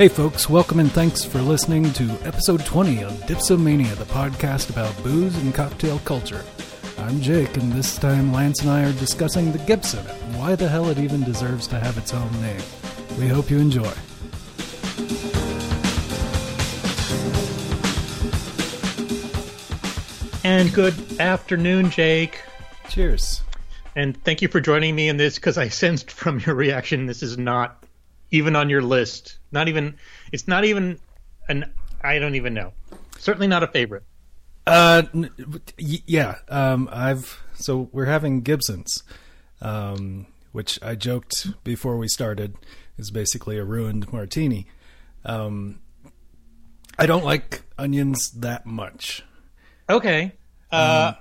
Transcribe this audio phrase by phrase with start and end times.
[0.00, 4.96] Hey, folks, welcome and thanks for listening to episode 20 of Dipsomania, the podcast about
[5.02, 6.42] booze and cocktail culture.
[6.96, 10.70] I'm Jake, and this time Lance and I are discussing the Gibson and why the
[10.70, 12.62] hell it even deserves to have its own name.
[13.18, 13.92] We hope you enjoy.
[20.42, 22.42] And good afternoon, Jake.
[22.88, 23.42] Cheers.
[23.94, 27.22] And thank you for joining me in this because I sensed from your reaction this
[27.22, 27.84] is not
[28.30, 29.38] even on your list.
[29.52, 29.96] Not even,
[30.32, 30.98] it's not even
[31.48, 32.72] an, I don't even know.
[33.18, 34.04] Certainly not a favorite.
[34.66, 35.30] Uh, n-
[35.78, 36.36] y- yeah.
[36.48, 39.02] Um, I've so we're having Gibsons,
[39.60, 42.54] um, which I joked before we started
[42.98, 44.66] is basically a ruined martini.
[45.24, 45.80] Um,
[46.98, 49.22] I don't like onions that much.
[49.88, 50.32] Okay.
[50.70, 51.14] Uh,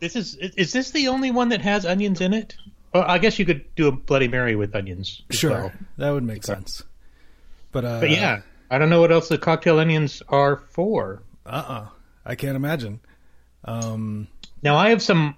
[0.00, 2.56] this is, is this the only one that has onions in it?
[2.94, 5.22] Well, I guess you could do a Bloody Mary with onions.
[5.28, 5.72] as Sure, well.
[5.98, 6.82] that would make sense.
[7.72, 11.22] But uh, But yeah, I don't know what else the cocktail onions are for.
[11.44, 11.86] uh, uh
[12.24, 13.00] I can't imagine.
[13.64, 14.28] Um,
[14.62, 15.36] Now I have some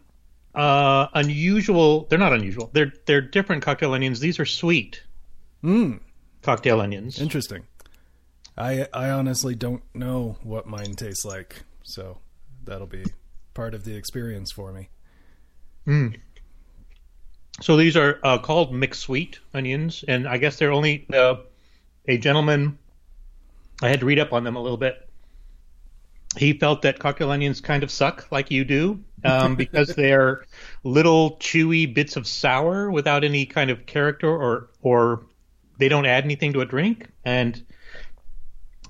[0.54, 2.06] uh, unusual.
[2.08, 2.70] They're not unusual.
[2.72, 4.20] They're they're different cocktail onions.
[4.20, 5.02] These are sweet
[5.64, 5.98] mm,
[6.42, 7.18] cocktail onions.
[7.20, 7.64] interesting.
[8.56, 12.18] I I honestly don't know what mine tastes like, so
[12.64, 13.04] that'll be
[13.54, 14.88] part of the experience for me.
[17.60, 21.36] So these are uh, called mixed sweet onions, and I guess they're only uh,
[22.06, 22.78] a gentleman.
[23.82, 25.08] I had to read up on them a little bit.
[26.36, 30.44] He felt that cocktail onions kind of suck, like you do, um, because they're
[30.84, 35.24] little chewy bits of sour without any kind of character, or or
[35.78, 37.08] they don't add anything to a drink.
[37.24, 37.64] And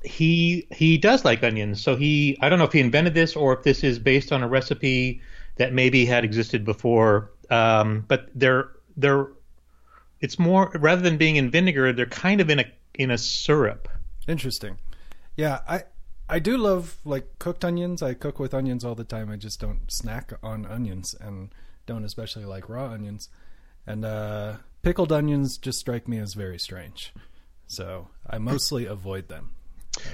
[0.03, 3.56] he he does like onions, so he I don't know if he invented this or
[3.56, 5.20] if this is based on a recipe
[5.56, 7.31] that maybe had existed before.
[7.50, 9.28] Um, but they're they're
[10.20, 13.88] it's more rather than being in vinegar, they're kind of in a in a syrup.
[14.27, 14.78] Interesting.
[15.37, 15.84] Yeah, I
[16.28, 18.03] I do love like cooked onions.
[18.03, 19.31] I cook with onions all the time.
[19.31, 21.54] I just don't snack on onions and
[21.87, 23.28] don't especially like raw onions.
[23.87, 27.12] And uh pickled onions just strike me as very strange.
[27.69, 29.50] So, I mostly avoid them.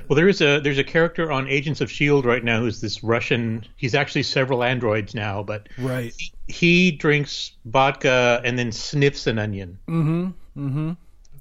[0.08, 3.02] Well, there is a there's a character on Agents of Shield right now who's this
[3.02, 3.64] Russian.
[3.76, 6.12] He's actually several androids now, but Right.
[6.48, 9.78] he drinks vodka and then sniffs an onion.
[9.88, 10.66] Mm-hmm.
[10.66, 10.92] Mm-hmm.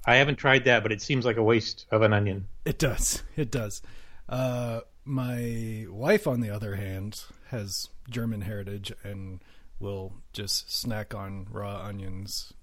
[0.05, 2.47] I haven't tried that, but it seems like a waste of an onion.
[2.65, 3.21] It does.
[3.35, 3.81] It does.
[4.27, 9.41] Uh, my wife, on the other hand, has German heritage and
[9.79, 12.53] will just snack on raw onions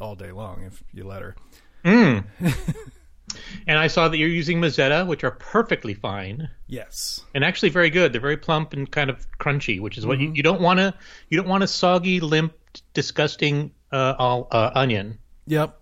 [0.00, 1.36] all day long if you let her.
[1.84, 2.24] Mm.
[3.66, 7.20] and I saw that you're using Mezzetta, which are perfectly fine Yes.
[7.34, 8.12] and actually very good.
[8.12, 10.94] They're very plump and kind of crunchy, which is what you, you don't want to.
[11.28, 12.54] You don't want a soggy, limp,
[12.94, 15.18] disgusting uh, all, uh, onion.
[15.46, 15.78] Yep.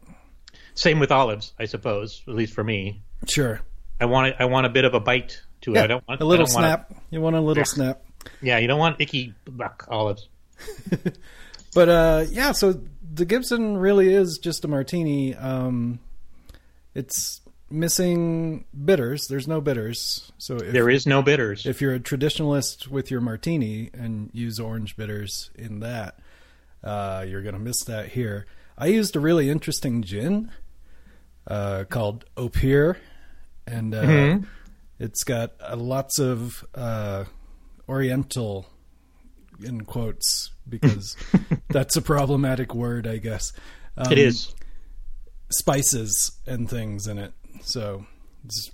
[0.75, 2.23] Same with olives, I suppose.
[2.27, 3.61] At least for me, Sure.
[4.01, 5.77] I want it, I want a bit of a bite to it.
[5.77, 7.03] Yeah, I don't want a little don't want snap.
[7.11, 8.03] You want a little snap.
[8.41, 10.29] yeah, you don't want icky ugh, olives.
[11.75, 12.81] But uh, yeah, so
[13.15, 15.35] the Gibson really is just a martini.
[15.37, 16.01] Um,
[16.95, 17.40] it's
[17.71, 19.27] missing bitters.
[19.29, 20.31] There's no bitters.
[20.39, 21.67] So if, There is no bitters.
[21.67, 26.19] if you're a traditionalist with your martini and use orange bitters in that,
[26.83, 28.47] uh, you're going to miss that here.
[28.77, 30.51] I used a really interesting gin
[31.47, 32.97] uh, called Opihr,
[33.67, 34.47] and uh, Mhm.
[34.99, 37.25] it's got uh, lots of uh,
[37.89, 38.67] Oriental
[39.63, 41.17] in quotes because
[41.69, 43.53] that's a problematic word, I guess.
[43.97, 44.55] Um, it is.
[45.51, 47.33] spices and things in it.
[47.63, 48.07] So,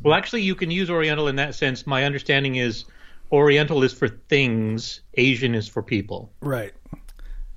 [0.03, 1.87] Well, actually, you can use Oriental in that sense.
[1.87, 2.85] My understanding is
[3.33, 6.33] Oriental is for things, Asian is for people.
[6.41, 6.73] right.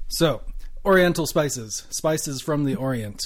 [0.07, 0.41] So,
[0.85, 3.21] Oriental spices, spices from the Orient.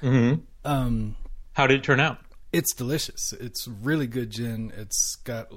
[0.00, 1.16] hmm Um,
[1.54, 2.18] How did it turn out?
[2.52, 3.32] it's delicious.
[3.40, 4.72] It's really good gin.
[4.76, 5.52] It's got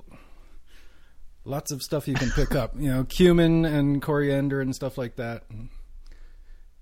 [1.46, 2.74] lots of stuff you can pick up.
[2.78, 5.44] You know, cumin and coriander and stuff like that.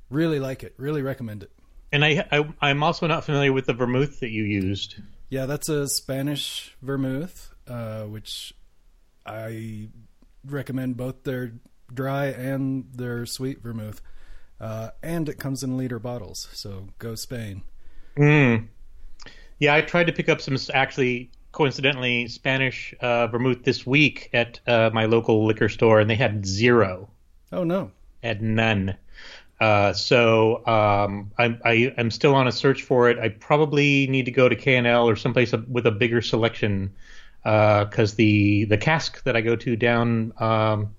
[0.10, 0.74] Really like it.
[0.78, 1.52] Really recommend it.
[1.92, 4.96] And I, I, I'm also not familiar with the vermouth that you used.
[5.30, 8.54] Yeah, that's a Spanish vermouth, uh, which
[9.26, 9.90] I
[10.46, 11.54] recommend both their
[11.94, 14.02] dry and their sweet vermouth.
[14.60, 17.64] Uh, and it comes in liter bottles, so go Spain.
[18.18, 18.68] Mm.
[19.60, 24.60] Yeah, I tried to pick up some actually coincidentally Spanish uh, vermouth this week at
[24.68, 27.10] uh, my local liquor store, and they had zero,
[27.52, 27.92] Oh no,
[28.24, 28.96] had none.
[29.60, 33.20] Uh, so um, I, I, I'm still on a search for it.
[33.20, 36.94] I probably need to go to K&L or someplace with a bigger selection
[37.44, 40.94] because the the cask that I go to down um,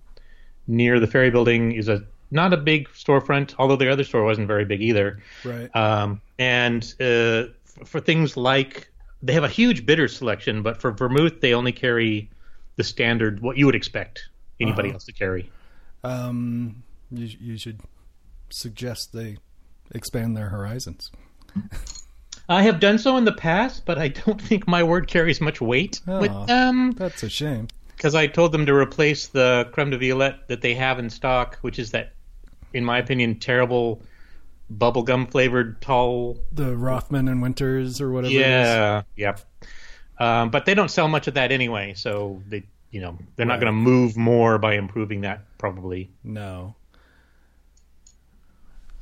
[0.67, 4.47] near the ferry building is a not a big storefront, although the other store wasn't
[4.47, 5.21] very big either.
[5.45, 5.75] right?
[5.75, 8.89] Um, and uh, f- for things like
[9.23, 12.31] they have a huge bitter selection, but for vermouth they only carry
[12.77, 14.29] the standard what you would expect
[14.61, 14.95] anybody Uh-huh.
[14.97, 15.51] else to carry.
[16.05, 17.81] Um, you, you should
[18.51, 19.39] suggest they
[19.95, 21.11] expand their horizons.
[22.49, 25.61] I have done so in the past, but I don't think my word carries much
[25.61, 26.47] weight with Oh.
[26.47, 27.69] them That's a shame.
[27.97, 31.59] because I told them to replace the creme de violette that they have in stock,
[31.61, 32.13] which is that,
[32.75, 34.03] in my opinion, terrible
[34.73, 36.39] bubblegum flavored tall.
[36.53, 38.33] The Rothman and Winters or whatever.
[38.35, 39.41] Yeah, yep.
[40.19, 43.61] Um, but they don't sell much of that anyway, so they, you know, they're not
[43.61, 46.11] going to move more by improving that probably.
[46.25, 46.75] No.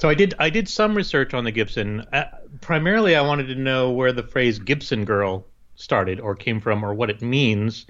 [0.01, 2.05] So I did I did some research on the Gibson.
[2.13, 2.25] Uh,
[2.61, 6.95] primarily, I wanted to know where the phrase "Gibson girl" started or came from, or
[6.95, 7.87] what it means.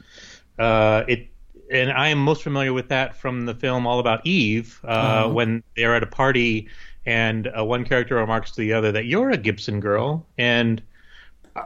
[0.58, 1.28] Uh, it
[1.70, 5.28] and I am most familiar with that from the film All About Eve, uh, Uh-huh.
[5.34, 6.68] when they're at a party
[7.04, 10.82] and uh, one character remarks to the other that you're a Gibson girl, and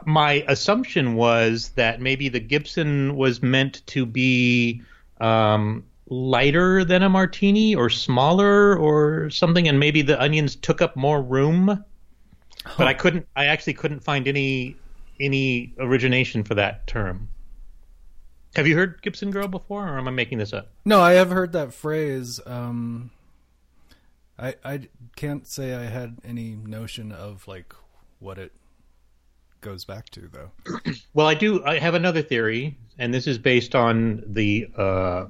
[0.05, 4.81] my assumption was that maybe the Gibson was meant to be
[5.21, 10.95] um, lighter than a martini or smaller or something, and maybe the onions took up
[10.95, 11.83] more room.
[12.77, 13.27] But I couldn't.
[13.35, 14.77] I actually couldn't find any
[15.19, 17.29] any origination for that term.
[18.55, 20.69] Have you heard Gibson girl before, or am I making this up?
[20.85, 22.39] No, I have heard that phrase.
[22.45, 23.11] Um,
[24.37, 27.73] I I can't say I had any notion of like
[28.19, 28.53] what it
[29.63, 30.51] goes back to though.
[31.15, 31.63] Well, I do.
[31.63, 34.67] I have another theory, and this is based on the.
[34.75, 35.25] Uh,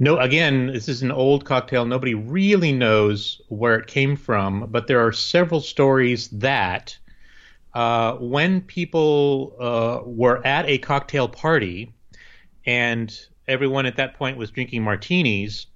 [0.00, 1.84] no, again, this is an old cocktail.
[1.84, 6.98] Nobody really knows where it came from, but there are several stories that
[7.72, 11.92] uh, when people uh, were at a cocktail party
[12.66, 15.66] and everyone at that point was drinking martinis,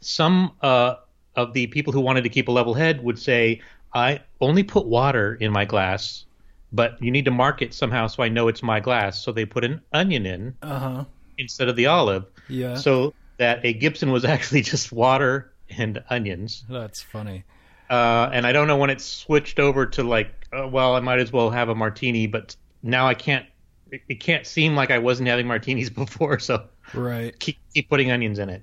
[0.00, 0.96] some uh,
[1.34, 3.62] of the people who wanted to keep a level head would say,
[3.94, 6.24] I only put water in my glass,
[6.72, 9.22] but you need to mark it somehow so I know it's my glass.
[9.22, 11.04] So they put an onion in Uh huh.
[11.38, 12.74] instead of the olive, Yeah.
[12.76, 16.64] so that a Gibson was actually just water and onions.
[16.68, 17.44] that's funny.
[17.90, 21.18] Uh, and I don't know when it switched over to like, uh, well, I might
[21.18, 23.46] as well have a martini, but now I can't.
[23.90, 27.38] It, it can't seem like I wasn't having martinis before, so Right.
[27.38, 28.62] keep keep putting onions in it.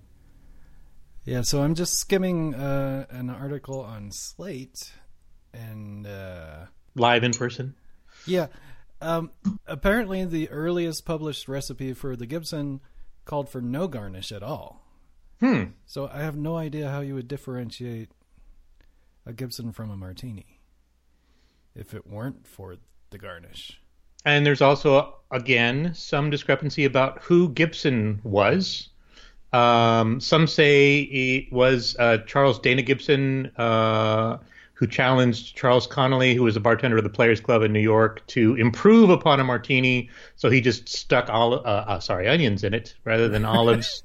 [1.25, 1.41] Yeah.
[1.41, 4.91] So I'm just skimming uh, an article on Slate,
[5.53, 6.65] and uh,
[6.95, 7.75] Live in person.
[8.25, 8.47] Yeah,
[9.01, 9.31] um,
[9.67, 12.81] apparently the earliest published recipe for the Gibson
[13.25, 14.85] called for no garnish at all.
[15.39, 15.63] Hmm.
[15.85, 18.09] So I have no idea how you would differentiate
[19.25, 20.59] a Gibson from a martini
[21.75, 22.75] if it weren't for
[23.09, 23.79] the garnish.
[24.25, 28.89] And there's also, again, some discrepancy about who Gibson was.
[29.53, 34.37] Um, some say it was uh, Charles Dana Gibson, uh,
[34.79, 38.25] who challenged Charles Connolly, who was a bartender of the Players Club in New York,
[38.27, 40.09] to improve upon a martini.
[40.37, 44.03] So he just stuck all, uh, uh, sorry, onions in it rather than olives,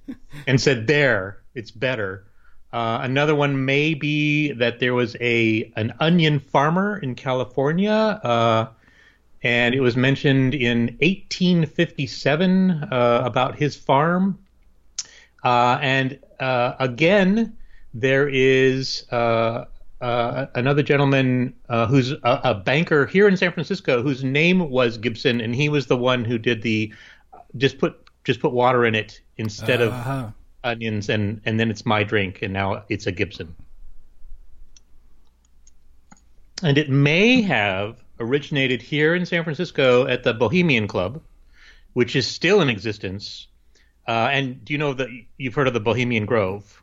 [0.49, 2.26] and said, "There, it's better."
[2.73, 7.93] Uh, another one may be that there was a an onion farmer in California.
[7.93, 8.67] Uh,
[9.44, 14.38] and it was mentioned in 1857 uh, about his farm.
[15.44, 17.56] Uh, and uh, again,
[17.93, 19.67] there is uh,
[20.05, 24.99] uh, another gentleman uh, who's a, a banker here in San Francisco whose name was
[24.99, 26.93] Gibson, and he was the one who did the
[27.56, 30.29] just put just put water in it instead of Uh-huh.
[30.63, 33.55] onions, and and then it's my drink, and now it's a Gibson.
[36.63, 41.20] And it may have originated here in San Francisco at the Bohemian Club,
[41.94, 43.49] which is still in existence.
[44.06, 45.08] Uh, and do you know that
[45.39, 46.82] you've heard of the Bohemian Grove,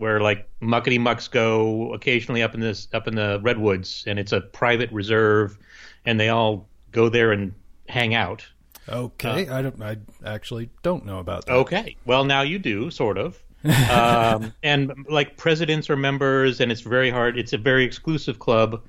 [0.00, 4.32] where like muckety mucks go occasionally up in this up in the redwoods, and it's
[4.32, 5.58] a private reserve,
[6.06, 7.52] and they all go there and
[7.88, 8.44] hang out.
[8.88, 9.80] Okay, I don't.
[9.82, 11.52] I actually don't know about that.
[11.52, 11.96] Okay.
[12.06, 13.42] Well, now you do, sort of.
[13.90, 17.38] um, and like presidents are members, and it's very hard.
[17.38, 18.82] It's a very exclusive club,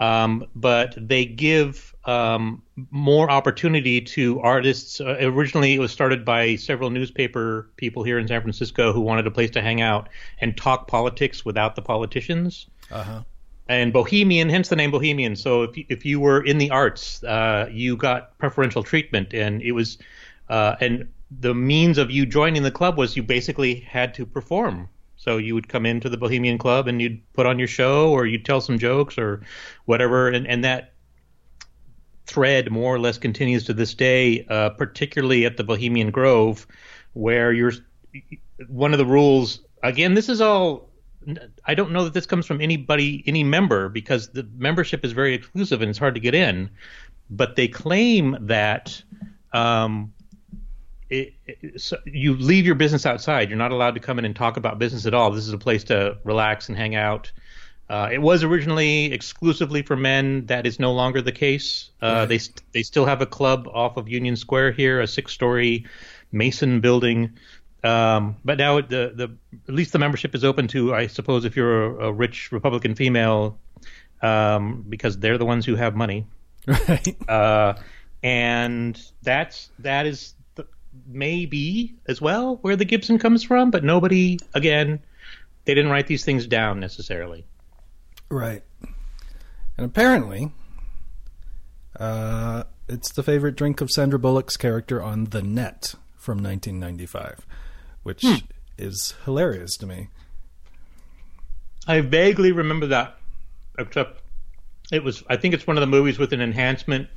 [0.00, 5.00] um, but they give um, more opportunity to artists.
[5.00, 9.26] Uh, originally, it was started by several newspaper people here in San Francisco who wanted
[9.26, 10.08] a place to hang out
[10.40, 13.22] and talk politics without the politicians Uh huh.
[13.68, 15.36] and Bohemian, hence the name Bohemian.
[15.36, 19.62] So if you, if you were in the arts, uh, you got preferential treatment, and
[19.62, 19.96] it was,
[20.50, 21.08] uh, and
[21.40, 24.88] the means of you joining the club was you basically had to perform.
[25.24, 28.26] So you would come into the Bohemian Club and you'd put on your show, or
[28.26, 29.40] you'd tell some jokes, or
[29.86, 30.92] whatever, and and that
[32.26, 36.66] thread more or less continues to this day, uh, particularly at the Bohemian Grove,
[37.14, 37.72] where you're
[38.68, 39.60] one of the rules.
[39.82, 40.90] Again, this is all
[41.64, 45.32] I don't know that this comes from anybody, any member, because the membership is very
[45.32, 46.68] exclusive and it's hard to get in.
[47.30, 49.02] But they claim that
[49.54, 50.12] um,
[51.10, 53.48] it, it, so you leave your business outside.
[53.48, 55.30] You're not allowed to come in and talk about business at all.
[55.30, 57.30] This is a place to relax and hang out.
[57.88, 60.46] Uh, it was originally exclusively for men.
[60.46, 61.90] That is no longer the case.
[62.00, 62.26] Uh.
[62.26, 62.40] They
[62.72, 65.84] they still have a club off of Union Square here, a six-story
[66.32, 67.34] Mason building.
[67.82, 69.36] Um, but now the the
[69.68, 72.94] at least the membership is open to, I suppose, if you're a, a rich Republican
[72.94, 73.58] female,
[74.22, 76.26] um, because they're the ones who have money.
[76.66, 77.28] Right.
[77.28, 77.74] Uh,
[78.22, 80.33] and that's that is
[81.06, 85.00] maybe as well where the Gibson comes from, but nobody again,
[85.64, 87.44] they didn't write these things down necessarily.
[88.30, 88.62] Right.
[89.76, 90.52] And apparently,
[91.98, 97.46] uh, it's the favorite drink of Sandra Bullock's character on The Net from 1995,
[98.02, 98.34] which hmm.
[98.78, 100.08] is hilarious to me.
[101.86, 103.18] I vaguely remember that,
[103.78, 104.22] except
[104.92, 105.22] it was.
[105.28, 107.08] I think it's one of the movies with an enhancement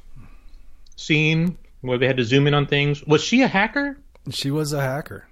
[0.95, 3.03] scene where they had to zoom in on things.
[3.05, 3.97] Was she a hacker?
[4.29, 5.27] She was a hacker.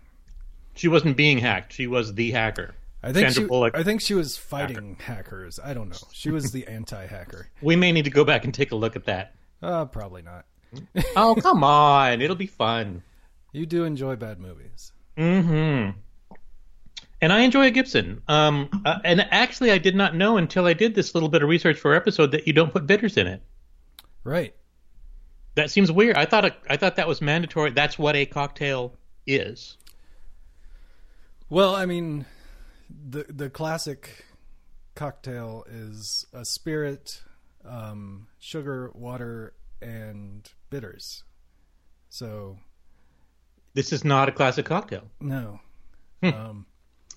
[0.75, 1.74] She wasn't being hacked.
[1.74, 2.75] She was the hacker.
[3.02, 3.48] I think Sandra she.
[3.48, 5.14] Bullock, I think she was fighting hacker.
[5.14, 5.60] hackers.
[5.64, 5.98] I don't know.
[6.12, 7.50] She was the anti-hacker.
[7.62, 9.36] We may need to go back and take a look at that.
[9.62, 10.46] Uh, probably not.
[11.16, 12.22] oh come on!
[12.22, 13.04] It'll be fun.
[13.54, 14.92] You do enjoy bad movies.
[15.18, 15.98] Mm-hmm.
[17.22, 18.22] And I enjoy a Gibson.
[18.28, 21.50] Um, uh, and actually, I did not know until I did this little bit of
[21.50, 23.42] research for our episode that you don't put bitters in it.
[24.24, 24.54] Right.
[25.55, 26.17] That seems weird.
[26.17, 27.71] I thought I thought that was mandatory.
[27.71, 28.93] That's what a cocktail
[29.25, 29.77] is.
[31.50, 32.25] Well, I mean,
[32.89, 34.25] the the classic
[34.95, 37.21] cocktail is a spirit,
[37.63, 41.24] um, sugar, water, and bitters.
[42.09, 42.57] So
[43.74, 45.03] this is not a classic cocktail.
[45.19, 45.59] No.
[46.21, 46.29] Hmm.
[46.29, 46.65] Um,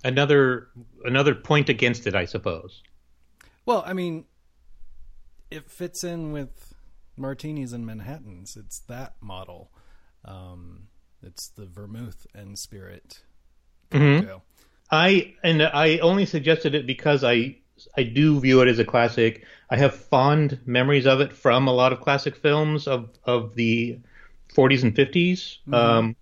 [0.05, 0.69] another
[1.05, 2.83] another point against it, I suppose.
[3.67, 4.25] Well, I mean,
[5.51, 6.68] it fits in with
[7.19, 8.57] martinis and Manhattans.
[8.57, 9.71] It's that model.
[10.25, 10.89] Um,
[11.23, 13.23] it's the vermouth and spirit
[13.91, 14.37] mm-hmm.
[14.91, 17.57] I and I only suggested it because I
[17.97, 19.45] I do view it as a classic.
[19.71, 23.99] I have fond memories of it from a lot of classic films of of the
[24.55, 25.13] 40s and 50s.
[25.13, 25.75] Mm-hmm.
[25.75, 26.17] Um,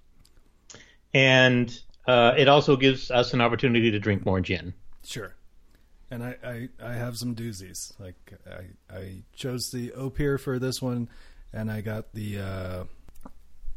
[1.15, 4.75] and uh, it also gives us an opportunity to drink more gin.
[5.05, 5.36] Sure.
[6.11, 7.99] And I, I, I have some doozies.
[7.99, 8.15] Like
[8.49, 11.09] I, I chose the Opihr for this one,
[11.53, 12.85] and I got the uh,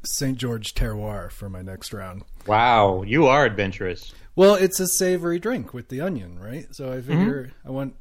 [0.03, 0.37] St.
[0.37, 2.23] George Terroir for my next round.
[2.45, 4.13] Wow, you are adventurous.
[4.35, 6.67] Well, it's a savory drink with the onion, right?
[6.73, 7.67] So I figure mm-hmm.
[7.67, 7.95] I want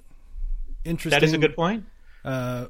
[0.84, 1.18] interesting.
[1.18, 1.86] That is a good point.
[2.24, 2.66] Uh,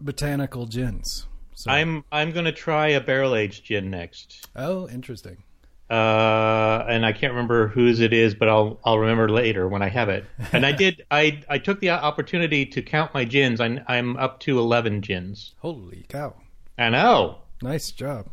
[0.00, 1.26] botanical gins.
[1.54, 1.70] So.
[1.70, 4.48] I'm I'm going to try a barrel aged gin next.
[4.54, 5.42] Oh, interesting.
[5.90, 9.88] Uh, and I can't remember whose it is, but I'll I'll remember later when I
[9.88, 10.24] have it.
[10.52, 13.60] And I did I I took the opportunity to count my gins.
[13.60, 15.54] I'm I'm up to eleven gins.
[15.58, 16.34] Holy cow!
[16.78, 17.38] I know.
[17.62, 18.28] Nice job.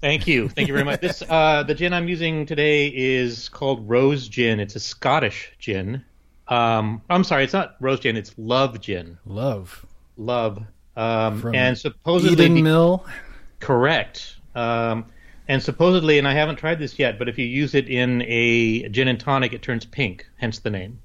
[0.00, 0.48] Thank you.
[0.48, 1.00] Thank you very much.
[1.00, 4.60] This uh, the gin I'm using today is called Rose Gin.
[4.60, 6.04] It's a Scottish gin.
[6.48, 8.16] Um, I'm sorry, it's not Rose Gin.
[8.16, 9.16] It's Love Gin.
[9.24, 9.86] Love.
[10.18, 10.62] Love.
[10.96, 13.06] Um, and supposedly Eden Mill.
[13.60, 14.36] Correct.
[14.54, 15.06] Um,
[15.52, 18.88] and supposedly, and I haven't tried this yet, but if you use it in a
[18.88, 20.26] gin and tonic, it turns pink.
[20.38, 21.00] Hence the name.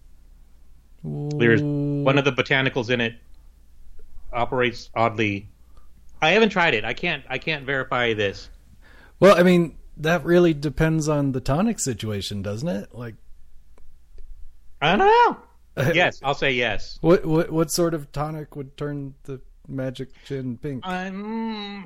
[1.05, 1.29] Ooh.
[1.37, 3.15] There's one of the botanicals in it
[4.31, 5.49] operates oddly.
[6.21, 6.85] I haven't tried it.
[6.85, 7.25] I can't.
[7.27, 8.49] I can't verify this.
[9.19, 12.95] Well, I mean, that really depends on the tonic situation, doesn't it?
[12.95, 13.15] Like,
[14.81, 15.07] I don't
[15.75, 15.91] know.
[15.93, 16.99] yes, I'll say yes.
[17.01, 20.85] What what what sort of tonic would turn the magic gin pink?
[20.85, 21.85] I'm,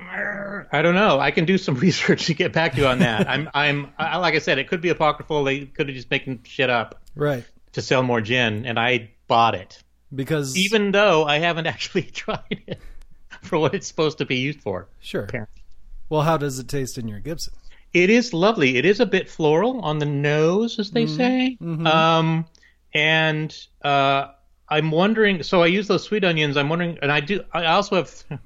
[0.72, 1.18] I don't know.
[1.18, 3.28] I can do some research to get back to you on that.
[3.28, 5.44] I'm I'm I, like I said, it could be apocryphal.
[5.44, 9.54] They could have just making shit up, right, to sell more gin, and I bought
[9.54, 9.82] it
[10.14, 12.80] because even though I haven't actually tried it
[13.42, 14.88] for what it's supposed to be used for.
[15.00, 15.24] Sure.
[15.24, 15.62] Apparently.
[16.08, 17.54] Well, how does it taste in your Gibson?
[17.92, 18.76] It is lovely.
[18.76, 21.16] It is a bit floral on the nose, as they mm-hmm.
[21.16, 21.58] say.
[21.60, 21.86] Mm-hmm.
[21.86, 22.46] Um,
[22.94, 24.28] and uh,
[24.72, 25.42] I'm wondering.
[25.42, 26.56] So I use those sweet onions.
[26.56, 27.44] I'm wondering, and I do.
[27.52, 28.24] I also have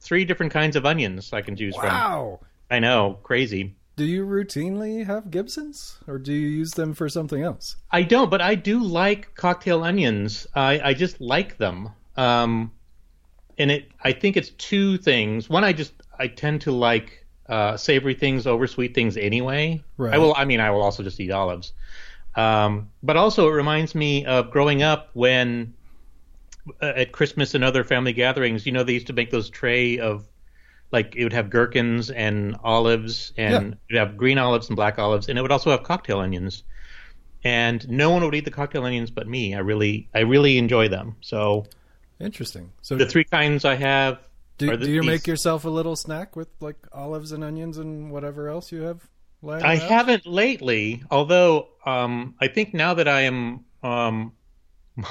[0.00, 1.80] three different kinds of onions I can choose wow.
[1.80, 1.90] from.
[1.90, 2.40] Wow!
[2.70, 3.76] I know, crazy.
[3.94, 7.76] Do you routinely have Gibsons, or do you use them for something else?
[7.90, 10.46] I don't, but I do like cocktail onions.
[10.54, 11.90] I, I just like them.
[12.16, 12.72] Um,
[13.58, 15.48] and it, I think it's two things.
[15.48, 19.84] One, I just I tend to like uh, savory things over sweet things anyway.
[19.96, 20.14] Right.
[20.14, 20.34] I will.
[20.36, 21.72] I mean, I will also just eat olives.
[22.34, 25.74] Um, but also, it reminds me of growing up when
[26.80, 29.98] uh, at Christmas and other family gatherings, you know, they used to make those tray
[29.98, 30.24] of
[30.90, 34.00] like it would have gherkins and olives, and yeah.
[34.00, 36.64] have green olives and black olives, and it would also have cocktail onions.
[37.44, 39.54] and no one would eat the cocktail onions but me.
[39.54, 41.16] I really, I really enjoy them.
[41.20, 41.66] So
[42.20, 42.70] Interesting.
[42.82, 44.18] So the three kinds I have.
[44.58, 47.78] do, the- do you these- make yourself a little snack with like olives and onions
[47.78, 49.08] and whatever else you have?
[49.62, 49.80] I around?
[49.80, 54.32] haven't lately, although um, I think now that I am, um,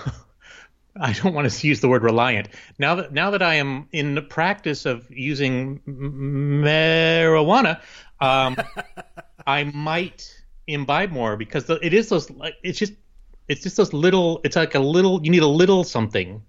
[1.00, 2.50] I don't want to use the word reliant.
[2.80, 7.82] Now that now that I am in the practice of using m- marijuana,
[8.20, 8.58] um,
[9.48, 12.30] I might imbibe more because the, it is those.
[12.32, 12.94] like It's just
[13.48, 14.42] it's just those little.
[14.44, 15.24] It's like a little.
[15.24, 16.42] You need a little something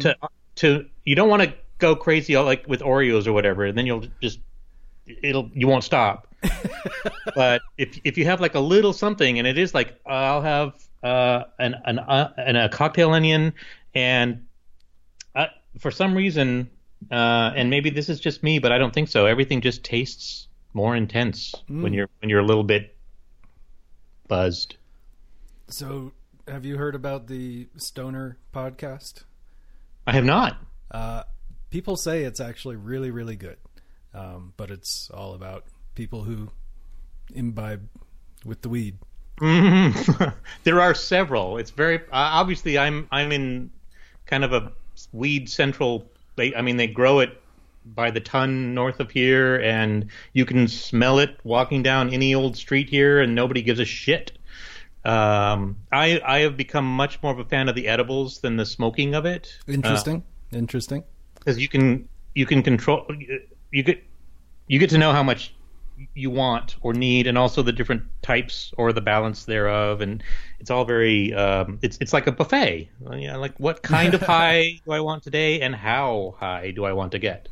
[0.00, 0.16] to
[0.56, 0.86] to.
[1.04, 4.40] You don't want to go crazy like with Oreos or whatever, and then you'll just
[5.06, 6.29] it'll you won't stop
[7.34, 10.42] but if if you have like a little something, and it is like uh, I'll
[10.42, 13.54] have uh, an an uh, and a cocktail onion,
[13.94, 14.46] and
[15.34, 15.46] uh,
[15.78, 16.70] for some reason,
[17.10, 19.26] uh, and maybe this is just me, but I don't think so.
[19.26, 22.96] Everything just tastes more intense when you're when you're a little bit
[24.28, 24.76] buzzed.
[25.68, 26.12] So,
[26.48, 29.24] have you heard about the Stoner podcast?
[30.06, 30.58] I have not.
[30.90, 31.22] Uh,
[31.70, 33.58] people say it's actually really, really good,
[34.14, 36.50] um, but it's all about people who
[37.34, 37.88] imbibe
[38.44, 38.98] with the weed.
[39.40, 40.34] Mhm.
[40.64, 41.58] there are several.
[41.58, 43.70] It's very uh, obviously I'm I'm in
[44.26, 44.72] kind of a
[45.12, 46.10] weed central.
[46.36, 47.40] They, I mean, they grow it
[47.84, 52.56] by the ton north of here, and you can smell it walking down any old
[52.56, 54.32] street here, and nobody gives a shit.
[55.04, 58.66] Um, I I have become much more of a fan of the edibles than the
[58.66, 59.56] smoking of it.
[59.66, 60.22] Interesting.
[60.52, 61.04] Interesting.
[61.38, 63.06] because you can you can control
[63.72, 64.02] you get
[64.66, 65.54] you get to know how much
[66.14, 70.22] you want or need and also the different types or the balance thereof and
[70.58, 74.22] it's all very um, it's it's like a buffet Uh, yeah like what kind of
[74.34, 77.48] high do i want today and how high do i want to get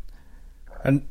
[0.85, 1.07] And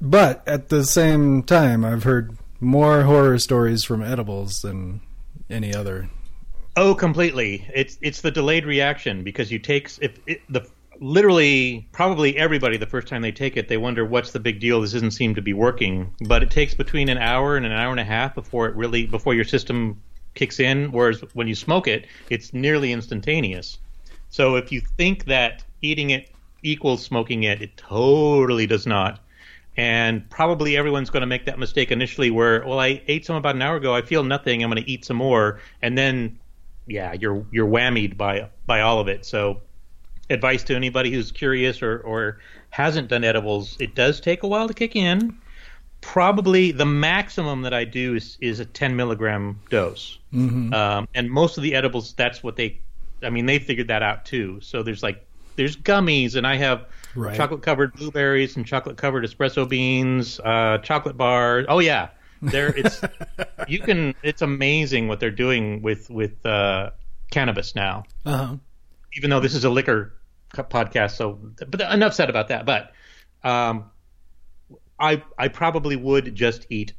[0.00, 5.00] but at the same time, I've heard more horror stories from edibles than
[5.50, 6.08] any other.
[6.76, 7.68] Oh, completely.
[7.74, 10.66] It's it's the delayed reaction because you take if it, the
[11.00, 14.80] literally probably everybody the first time they take it they wonder what's the big deal.
[14.80, 16.14] This doesn't seem to be working.
[16.26, 19.06] But it takes between an hour and an hour and a half before it really
[19.06, 20.00] before your system
[20.34, 20.92] kicks in.
[20.92, 23.78] Whereas when you smoke it it's nearly instantaneous.
[24.30, 26.30] So if you think that eating it
[26.62, 29.20] equals smoking it it totally does not.
[29.76, 33.56] And probably everyone's going to make that mistake initially where well i ate some about
[33.56, 35.60] an hour ago i feel nothing i'm going to eat some more.
[35.82, 36.38] And then
[36.86, 39.24] yeah you're you're whammied by by all of it.
[39.24, 39.60] So
[40.30, 42.38] advice to anybody who's curious or or
[42.70, 45.36] hasn't done edibles it does take a while to kick in.
[46.00, 50.18] Probably the maximum that i do is is a 10 milligram dose.
[50.32, 52.80] Um, and most of the edibles that's what they
[53.22, 54.60] i mean they figured that out too.
[54.60, 57.36] So there's like there's gummies and i have Right.
[57.36, 61.64] chocolate covered blueberries and chocolate covered espresso beans uh, chocolate bars.
[61.68, 62.08] Oh yeah.
[62.42, 63.00] There it's
[63.68, 66.90] you can it's amazing what they're doing with with uh,
[67.30, 68.02] cannabis now.
[68.26, 68.56] Uh huh.
[69.16, 70.14] Even though this is a liquor
[70.52, 72.92] podcast so but enough said about that but
[73.42, 73.90] um,
[74.98, 76.92] i i probably would just eat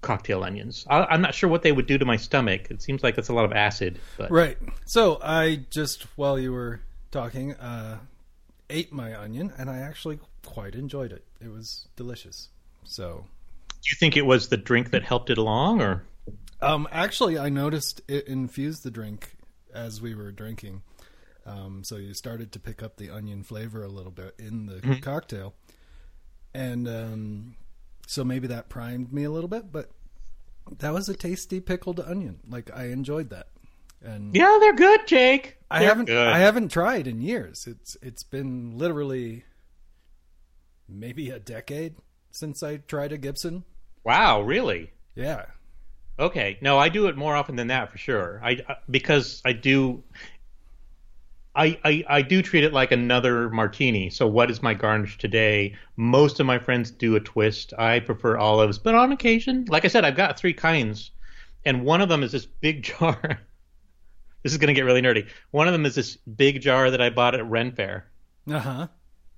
[0.00, 3.02] cocktail onions I, i'm not sure what they would do to my stomach it seems
[3.02, 4.58] like it's a lot of acid but Right.
[4.84, 6.80] So I just while you were
[7.12, 7.98] talking, uh,
[8.68, 11.24] ate my onion, and I actually quite enjoyed it.
[11.40, 12.48] It was delicious.
[12.84, 13.26] So,
[13.68, 16.04] do you think it was the drink that helped it along or
[16.60, 19.34] um, actually, I noticed it infused the drink
[19.74, 20.82] as we were drinking.
[21.46, 24.98] Um, so you started to pick up the onion flavor a little bit in the
[25.02, 25.54] cocktail,
[26.54, 27.56] and um,
[28.06, 29.72] so maybe that primed me a little bit.
[29.72, 29.90] But
[30.78, 32.38] that was a tasty pickled onion.
[32.48, 33.48] Like I enjoyed that,
[34.02, 36.28] and yeah they're good jake I They're haven't good.
[36.28, 37.66] I haven't tried in years.
[37.66, 39.44] It's it's been literally
[40.88, 41.96] maybe a decade
[42.30, 43.64] since I tried a Gibson.
[44.04, 45.46] wow really Yeah.
[46.18, 46.58] Okay.
[46.60, 48.38] No, I do it more often than that for sure.
[48.44, 50.04] I I- because I do.
[51.54, 54.08] I, I I do treat it like another martini.
[54.08, 55.74] So what is my garnish today?
[55.96, 57.74] Most of my friends do a twist.
[57.78, 61.10] I prefer olives, but on occasion, like I said, I've got three kinds,
[61.64, 63.40] and one of them is this big jar.
[64.42, 65.28] this is going to get really nerdy.
[65.50, 68.06] One of them is this big jar that I bought at Ren Fair.
[68.50, 68.86] Uh huh.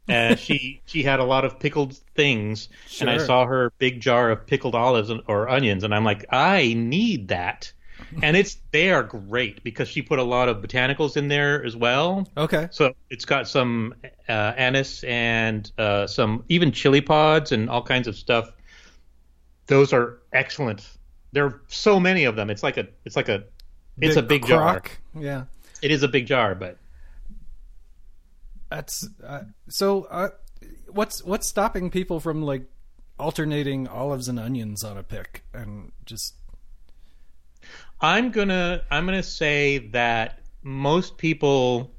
[0.08, 2.68] Uh, she she had a lot of pickled things,
[3.00, 6.26] and I saw her big jar of pickled olives and, or onions, and I'm like,
[6.30, 7.72] I need that.
[8.22, 11.76] And it's they are great because she put a lot of botanicals in there as
[11.76, 12.28] well.
[12.36, 12.68] Okay.
[12.70, 13.94] So it's got some
[14.28, 18.52] uh, anise and uh, some even chili pods and all kinds of stuff.
[19.66, 20.88] Those are excellent.
[21.32, 22.50] There are so many of them.
[22.50, 23.44] It's like a it's like a
[23.98, 24.82] it's a big jar.
[25.18, 25.44] Yeah.
[25.82, 26.78] It is a big jar, but
[28.70, 30.04] That's uh, so.
[30.04, 30.28] Uh,
[30.94, 32.62] what's what's stopping people from like
[33.18, 36.34] alternating olives and onions on a pick and just
[38.04, 41.96] I'm gonna I'm gonna say that most people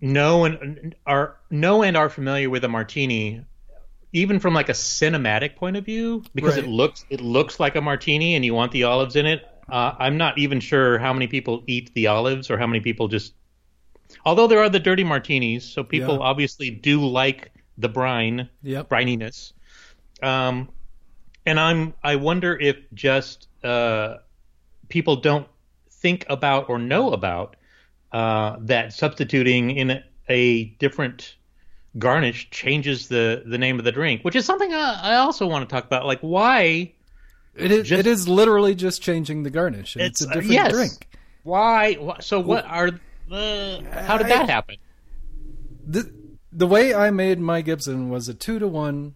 [0.00, 3.44] know and are know and are familiar with a martini,
[4.12, 6.64] even from like a cinematic point of view, because Right.
[6.64, 9.42] it looks it looks like a martini, and you want the olives in it.
[9.68, 13.06] Uh, I'm not even sure how many people eat the olives or how many people
[13.06, 13.34] just.
[14.24, 16.20] Although there are the dirty martinis, so people Yeah.
[16.20, 18.88] obviously do like the brine Yep.
[18.88, 19.52] brininess.
[20.22, 20.70] Um,
[21.46, 24.16] and I'm I wonder if just uh,
[24.88, 25.46] people don't
[25.90, 27.56] think about or know about
[28.12, 31.36] uh, that substituting in a, different
[31.98, 35.68] garnish changes the the name of the drink, which is something I, I also want
[35.68, 36.04] to talk about.
[36.06, 36.92] Like why
[37.54, 37.88] It is.
[37.88, 39.96] Just- it is literally just changing the garnish.
[39.96, 40.72] and It's, It's, a uh, different yes.
[40.72, 41.08] drink.
[41.44, 42.90] why, so what are
[43.30, 44.76] uh, how did that happen?
[45.86, 46.12] The
[46.52, 49.14] the way I made my Gibson was a two to one,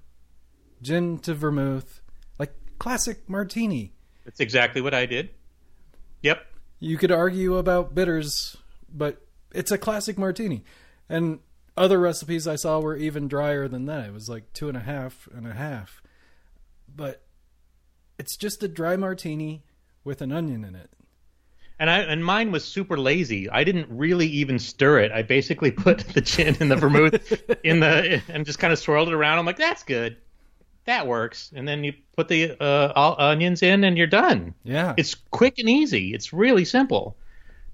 [0.80, 2.00] gin to vermouth,
[2.38, 3.92] like classic martini.
[4.24, 5.30] That's exactly what I did.
[6.22, 6.46] Yep.
[6.80, 8.56] You could argue about bitters,
[8.92, 10.64] but it's a classic martini.
[11.08, 11.40] And
[11.76, 14.06] other recipes I saw were even drier than that.
[14.06, 16.02] It was like two and a half and a half.
[16.94, 17.22] But
[18.18, 19.64] it's just a dry martini
[20.04, 20.90] with an onion in it.
[21.78, 23.50] And I and mine was super lazy.
[23.50, 25.10] I didn't really even stir it.
[25.10, 27.32] I basically put the gin and the vermouth
[27.64, 29.38] in the and just kind of swirled it around.
[29.38, 30.16] I'm like, that's good,
[30.84, 31.52] that works.
[31.54, 34.54] And then you put the uh, all onions in, and you're done.
[34.64, 34.94] Yeah.
[34.96, 36.14] It's quick and easy.
[36.14, 37.16] It's really simple.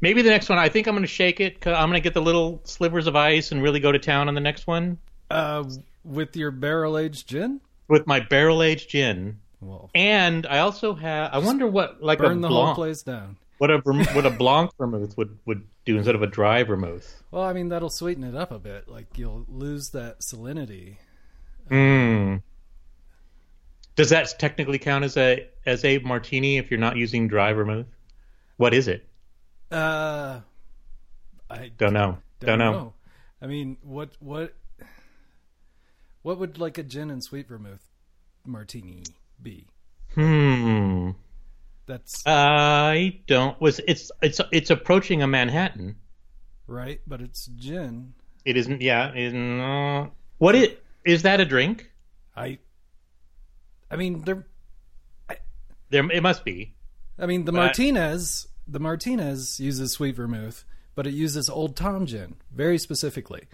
[0.01, 1.67] Maybe the next one, I think I'm going to shake it.
[1.67, 4.29] i I'm going to get the little slivers of ice and really go to town
[4.29, 4.99] on the next one
[5.31, 5.65] uh,
[6.05, 7.61] with your barrel aged gin?
[7.89, 9.39] with my barrel aged gin.
[9.61, 11.33] Well, And I also have.
[11.33, 13.37] I wonder what like a burn the whole place down.
[13.59, 13.79] what a
[14.13, 17.23] what a blanc vermouth would would do instead of a dry vermouth.
[17.33, 18.89] Well, I mean, that'll sweeten it up a bit.
[18.89, 20.97] Like, you'll lose that salinity.
[21.71, 22.43] Mm.
[23.99, 27.89] Does that technically count as a as a martini if you're not using dry vermouth?
[28.57, 29.05] What is it?
[29.73, 30.39] Uh,
[31.51, 32.19] I Don't know.
[32.39, 32.93] Don't, know.
[33.43, 34.55] I mean, what what
[36.23, 37.85] what would like a gin and sweet vermouth
[38.47, 39.03] martini
[39.43, 39.67] be?
[40.15, 41.11] Hmm.
[41.87, 43.61] That's I don't.
[43.61, 45.97] Was it's it's it's approaching a Manhattan.
[46.69, 48.15] right, but it's gin.
[48.45, 48.81] It isn't.
[48.81, 49.11] Yeah.
[49.13, 51.91] It, uh, what it is that a drink?
[52.37, 52.61] I
[53.91, 54.47] I mean, there.
[55.91, 56.11] There.
[56.11, 56.75] It must be.
[57.19, 62.07] I mean, the But- Martinez, the Martinez uses sweet vermouth, but it uses Old Tom
[62.07, 63.45] gin very specifically.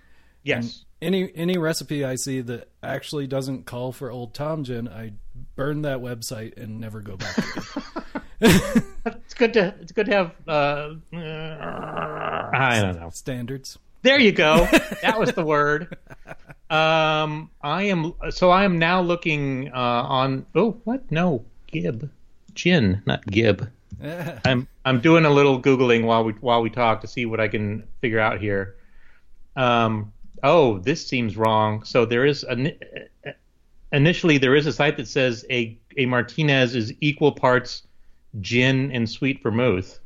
[0.42, 0.84] Yes.
[1.00, 5.12] Any any recipe I see that actually doesn't call for Old Tom gin, I
[5.54, 7.34] burn that website and never go back.
[7.36, 7.82] to
[8.40, 8.84] it.
[9.06, 10.32] It's good to it's good to have.
[10.48, 13.10] Uh, uh, I don't know.
[13.10, 13.78] Standards.
[14.04, 14.68] There you go.
[15.02, 15.96] That was the word.
[16.70, 20.46] Um, I am so I am now looking uh, on.
[20.54, 21.10] Oh, what?
[21.10, 22.10] No, Gib,
[22.54, 23.70] gin, not Gib.
[24.44, 27.48] I'm I'm doing a little googling while we while we talk to see what I
[27.48, 28.76] can figure out here.
[29.56, 30.12] Um,
[30.42, 31.82] oh, this seems wrong.
[31.84, 32.72] So there is an
[33.92, 37.82] initially there is a site that says a a Martinez is equal parts
[38.40, 39.98] gin and sweet vermouth.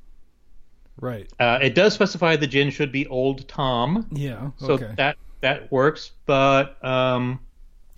[1.00, 1.30] Right.
[1.40, 4.06] Uh, it does specify the gin should be Old Tom.
[4.12, 4.50] Yeah.
[4.58, 4.92] So Okay.
[4.96, 7.40] that that works, but um,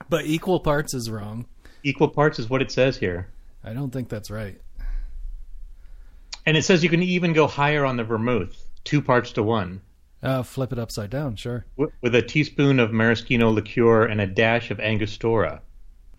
[0.09, 1.47] but equal parts is wrong.
[1.83, 3.29] equal parts is what it says here,
[3.65, 4.61] I don't think that's right.
[6.47, 9.81] and it says you can even go higher on the vermouth, two parts to one,
[10.23, 11.37] Uh, flip it upside down.
[11.37, 11.65] Sure.
[11.77, 15.63] wi- with a teaspoon of maraschino liqueur and a dash of Angostura.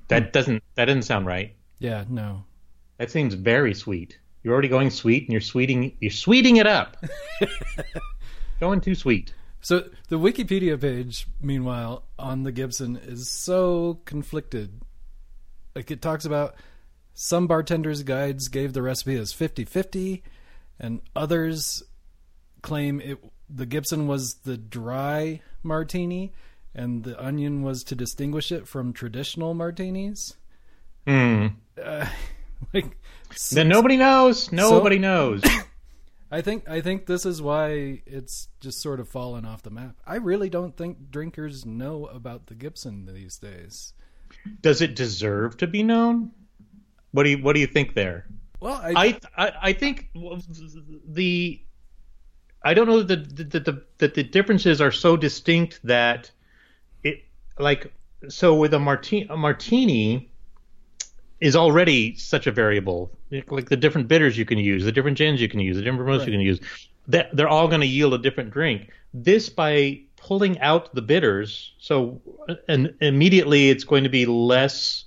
[0.07, 1.53] That doesn't that doesn't sound right.
[1.79, 2.05] Yeah.
[2.09, 2.43] No.
[2.97, 4.17] That seems very sweet.
[4.43, 6.97] You're already going sweet, and you're sweeting you're sweeting it up.
[8.59, 9.33] going too sweet.
[9.61, 14.81] So the Wikipedia page, meanwhile, on the Gibson is so conflicted.
[15.75, 16.55] Like it talks about
[17.13, 20.23] some bartenders' guides gave the recipe as 50-50
[20.79, 21.83] and others
[22.61, 23.17] claim it
[23.53, 26.31] the Gibson was the dry martini
[26.73, 30.35] and the onion was to distinguish it from traditional martinis.
[31.05, 31.47] Hmm.
[31.81, 32.07] Uh,
[32.73, 32.97] like
[33.51, 34.51] Then nobody knows.
[34.51, 35.41] Nobody knows.
[36.31, 39.97] I think I think this is why it's just sort of fallen off the map.
[40.07, 43.93] I really don't think drinkers know about the Gibson these days.
[44.61, 46.31] Does it deserve to be known?
[47.11, 48.27] What do you What do you think there?
[48.61, 50.09] Well, I, I I, I think
[51.05, 51.61] the
[52.63, 56.31] I don't know that the, that the that the differences are so distinct that
[57.03, 57.25] it
[57.59, 57.91] like
[58.29, 60.30] so with a martini a martini
[61.41, 63.11] is already such a variable
[63.49, 65.99] like the different bitters you can use the different gins you can use the different
[65.99, 66.59] vermouths you can use
[67.07, 71.73] that they're all going to yield a different drink this by pulling out the bitters
[71.79, 72.21] so
[72.67, 75.05] and immediately it's going to be less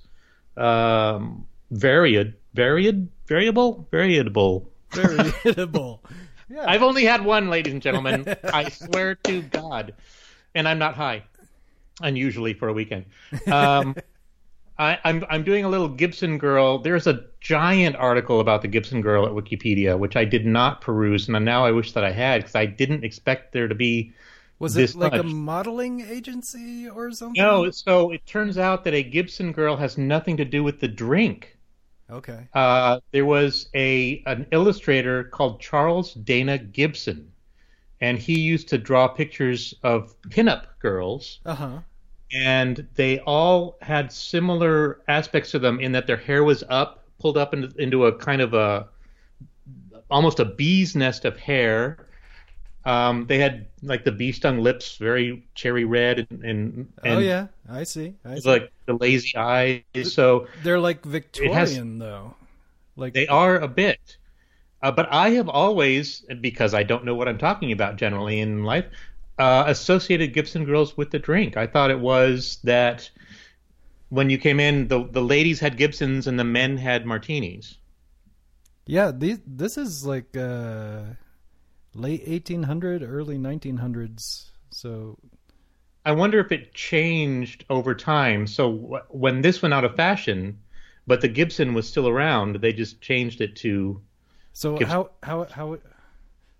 [0.57, 4.71] um, varied varied, variable, variable.
[4.91, 6.01] Variable.
[6.47, 6.63] Yeah.
[6.67, 8.23] I've only had one, ladies and gentlemen.
[8.43, 9.95] I swear to God,
[10.53, 11.23] and I'm not high,
[12.01, 13.05] unusually for a weekend.
[13.47, 13.95] Um,
[14.77, 16.79] I, I'm I'm doing a little Gibson girl.
[16.79, 21.29] There's a giant article about the Gibson girl at Wikipedia, which I did not peruse,
[21.29, 24.13] and now I wish that I had because I didn't expect there to be.
[24.59, 27.41] Was it like a modeling agency or something?
[27.41, 30.87] No, so it turns out that a Gibson girl has nothing to do with the
[30.87, 31.57] drink.
[32.09, 32.47] Okay.
[32.53, 37.31] Uh, there was a an illustrator called Charles Dana Gibson,
[37.99, 41.79] and he used to draw pictures of pinup girls, Uh huh.
[42.35, 47.37] And they all had similar aspects to them in that their hair was up, pulled
[47.37, 48.87] up into, into a kind of a
[50.11, 51.97] almost a bee's nest of hair.
[52.83, 57.19] Um, they had like the bee stung lips, very cherry red, and, and, and oh
[57.19, 58.15] yeah, I see.
[58.25, 58.49] I see.
[58.49, 59.81] like the lazy eyes.
[60.03, 62.35] So They're like Victorian though.
[62.97, 64.17] Like They are a bit.
[64.83, 68.63] Uh, but I have always, because I don't know what I'm talking about generally in
[68.63, 68.85] life,
[69.37, 71.57] uh, associated Gibson girls with the drink.
[71.57, 73.09] I thought it was that
[74.09, 77.77] when you came in, the the ladies had Gibsons and the men had martinis.
[78.85, 81.03] yeah, these this is like uh
[81.93, 84.51] late 1800, early 1900s.
[84.69, 85.17] So
[86.05, 88.47] I wonder if it changed over time.
[88.47, 90.61] So w- when this went out of fashion,
[91.05, 94.01] but the Gibson was still around, they just changed it to
[94.53, 95.77] so Gives- how how how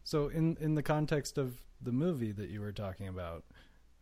[0.03, 3.43] so in in the context of the movie that you were talking about,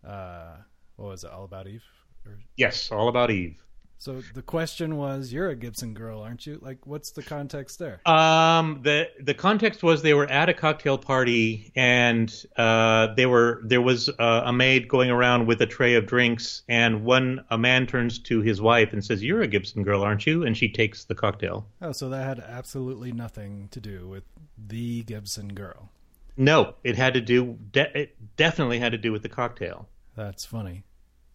[0.05, 0.55] uh
[0.95, 1.83] what was it all about Eve?
[2.25, 3.57] Or, yes, all about Eve.
[3.97, 6.59] so the question was, you're a Gibson girl, aren't you?
[6.61, 7.99] Like, what's the context there?
[8.07, 13.61] Um, the the context was they were at a cocktail party and uh, they were
[13.65, 17.57] there was uh, a maid going around with a tray of drinks and one a
[17.57, 20.69] man turns to his wife and says, "You're a Gibson girl, aren't you?" And she
[20.69, 21.65] takes the cocktail.
[21.81, 24.23] Oh, so that had absolutely nothing to do with
[24.57, 25.89] the Gibson girl.
[26.35, 27.57] No, it had to do.
[27.71, 29.87] De- it definitely had to do with the cocktail.
[30.15, 30.83] That's funny.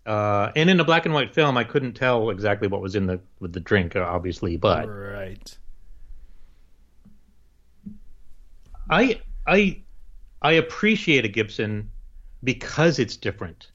[0.06, 3.06] Uh, and in a black and white film, I couldn't tell exactly what was in
[3.06, 5.56] the with the drink, obviously, but Right.
[8.90, 9.82] I I
[10.40, 11.90] I appreciate a Gibson
[12.42, 13.70] because it's different.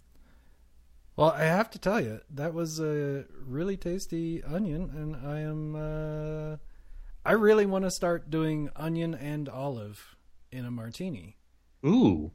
[1.15, 5.75] Well, I have to tell you, that was a really tasty onion, and I am.
[5.75, 6.57] Uh,
[7.25, 10.15] I really want to start doing onion and olive
[10.53, 11.35] in a martini.
[11.85, 12.31] Ooh.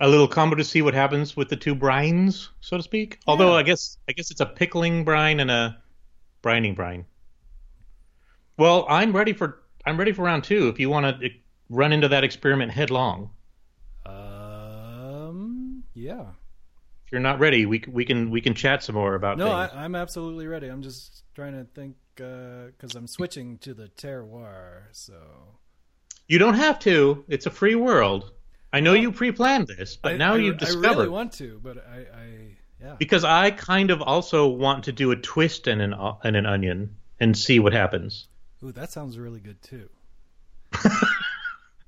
[0.00, 3.18] A little combo to see what happens with the two brines, so to speak.
[3.26, 5.76] Although I guess I guess it's a pickling brine and a
[6.42, 7.04] brining brine.
[8.56, 10.68] Well, I'm ready for I'm ready for round two.
[10.68, 11.28] If you want to
[11.68, 13.30] run into that experiment headlong,
[14.06, 15.84] Um.
[15.94, 16.26] Yeah.
[17.06, 19.68] if you're not ready, we we can we can chat some more about No, I.
[19.72, 20.68] I'm absolutely ready.
[20.68, 24.84] I'm just trying to think because I'm switching to the terroir.
[24.92, 25.14] So
[26.28, 27.24] you don't have to.
[27.28, 28.32] It's a free world.
[28.72, 30.86] I know you pre-planned this, but I, now I, you've discovered.
[30.86, 32.94] I really want to, but I, I yeah.
[32.98, 36.96] because I kind of also want to do a twist in an in an onion
[37.20, 38.26] and see what happens.
[38.62, 39.88] Ooh, that sounds really good too.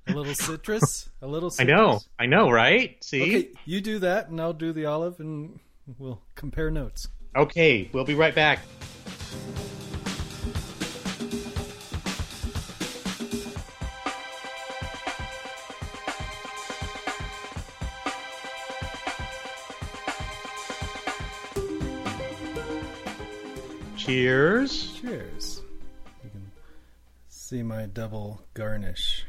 [0.06, 1.52] a little citrus, a little.
[1.58, 3.02] I know, I know, right?
[3.02, 3.22] See?
[3.22, 5.58] Okay, you do that, and I'll do the olive, and
[5.98, 7.08] we'll compare notes.
[7.34, 8.60] Okay, we'll be right back.
[24.06, 24.92] Cheers.
[25.00, 25.62] Cheers.
[26.22, 26.50] You can
[27.28, 29.24] see my double garnish.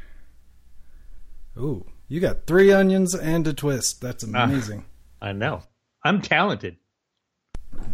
[1.58, 4.00] Ooh, you got three onions and a twist.
[4.00, 4.44] That's Ah.
[4.44, 4.84] amazing.
[5.20, 5.64] I know.
[6.04, 6.76] I'm talented.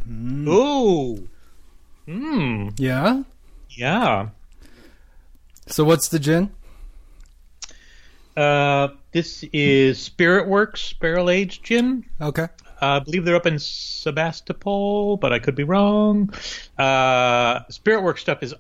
[0.07, 1.27] Ooh.
[2.07, 2.75] Mmm.
[2.79, 3.23] yeah.
[3.70, 4.29] Yeah.
[5.66, 6.51] So what's the gin?
[8.37, 12.05] Uh, this is Spirit Works Barrel Aged Gin.
[12.20, 12.49] Okay.
[12.85, 16.33] Uh, I believe they're up in Sebastopol, but I could be wrong.
[16.77, 18.55] Uh, Spirit Works stuff is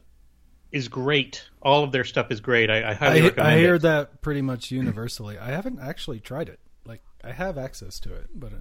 [0.72, 1.44] is great.
[1.62, 2.70] All of their stuff is great.
[2.70, 3.82] I, I highly I, recommend I hear it.
[3.82, 5.38] that pretty much universally.
[5.38, 6.58] I haven't actually tried it.
[6.86, 8.56] Like I have access to it, but I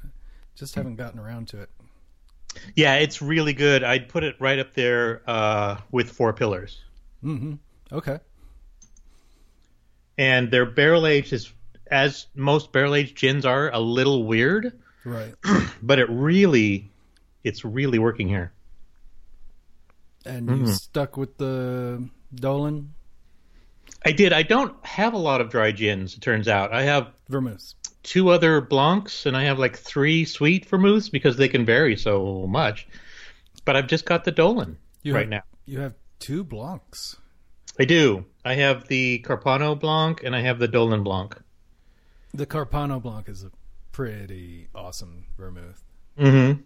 [0.55, 1.69] just haven't gotten around to it.
[2.75, 3.83] Yeah, it's really good.
[3.83, 6.81] I'd put it right up there uh, with Four Pillars.
[7.21, 7.55] hmm
[7.91, 8.19] Okay.
[10.17, 11.51] And their barrel age is,
[11.89, 15.33] as most barrel aged gins are, a little weird, Right.
[15.81, 16.91] but it really,
[17.43, 18.51] it's really working here.
[20.25, 20.65] And Mm-hmm.
[20.65, 22.87] you stuck with the Dolin
[24.05, 24.33] I did.
[24.33, 26.15] I don't have a lot of dry gins.
[26.15, 27.73] It turns out I have vermouth.
[28.03, 32.45] two other blancs and I have like three sweet vermouths because they can vary so
[32.47, 32.87] much.
[33.65, 35.41] But I've just got the Dolin You right have, now.
[35.65, 37.15] You have two blancs.
[37.79, 38.25] I do.
[38.45, 41.35] I have the Carpano Blanc and I have the Dolin Blanc.
[42.33, 43.51] The Carpano Blanc is a
[43.93, 45.81] pretty awesome vermouth.
[46.19, 46.61] Mm-hmm.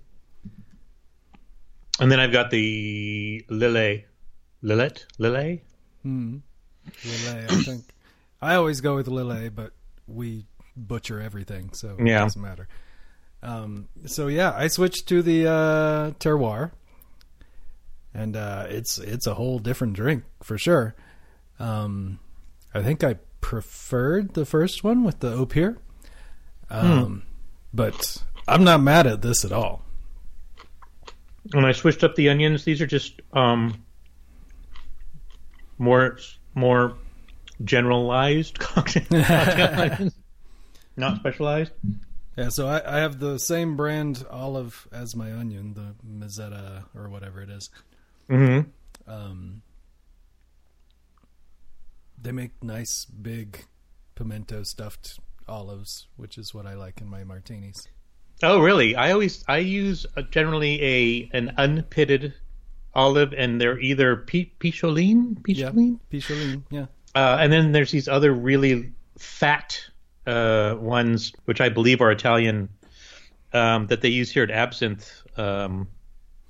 [2.00, 4.04] And then I've got the Lillet.
[4.63, 5.06] Lillet?
[5.20, 5.62] Lillet?
[6.04, 6.38] Hmm.
[7.04, 7.84] Lillet, I think.
[8.42, 9.72] I always go with Lillet, but
[10.08, 12.20] we butcher everything, so it Yeah.
[12.20, 12.68] doesn't matter.
[13.44, 16.72] Um, so yeah, I switched to the uh, terroir,
[18.13, 20.96] and uh, it's it's a whole different drink for sure.
[21.60, 22.20] Um,
[22.74, 25.78] I think I preferred the first one with the Opihr,
[26.70, 27.24] um,
[27.74, 29.84] but I'm not mad at this at all.
[31.54, 33.86] When I switched up the onions, these are just um,
[35.78, 36.18] more
[36.56, 36.96] more
[37.64, 40.16] generalized cocktail, cocktail onions,
[40.98, 41.72] not specialized.
[42.38, 47.10] Yeah, so I, I have the same brand olive as my onion, the Mezzetta or
[47.10, 47.70] whatever it is.
[48.30, 48.70] Mm-hmm.
[49.10, 49.62] Um,
[52.22, 53.66] they make nice big
[54.16, 57.88] pimento stuffed olives, which is what I like in my martinis.
[58.44, 58.96] Oh, really?
[58.96, 62.34] I always I use uh, generally a an unpitted
[62.94, 66.86] olive, and they're either pi- picholine, Yeah, picholine, Picholine, yeah.
[67.16, 69.80] uh, and then there's these other really fat
[70.26, 72.70] uh, ones, which I believe are Italian,
[73.54, 75.88] um, that they use here at Absinthe, um,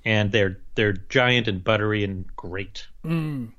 [0.06, 2.88] and they're they're giant and buttery and great.
[3.06, 3.52] Mm.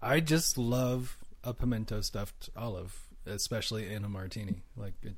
[0.00, 4.62] I just love a pimento stuffed olive, especially in a martini.
[4.76, 5.16] Like it,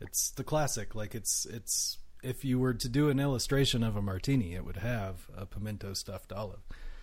[0.00, 0.94] it's the classic.
[0.94, 4.76] Like it's it's if you were to do an illustration of a martini, it would
[4.76, 6.60] have a pimento stuffed olive.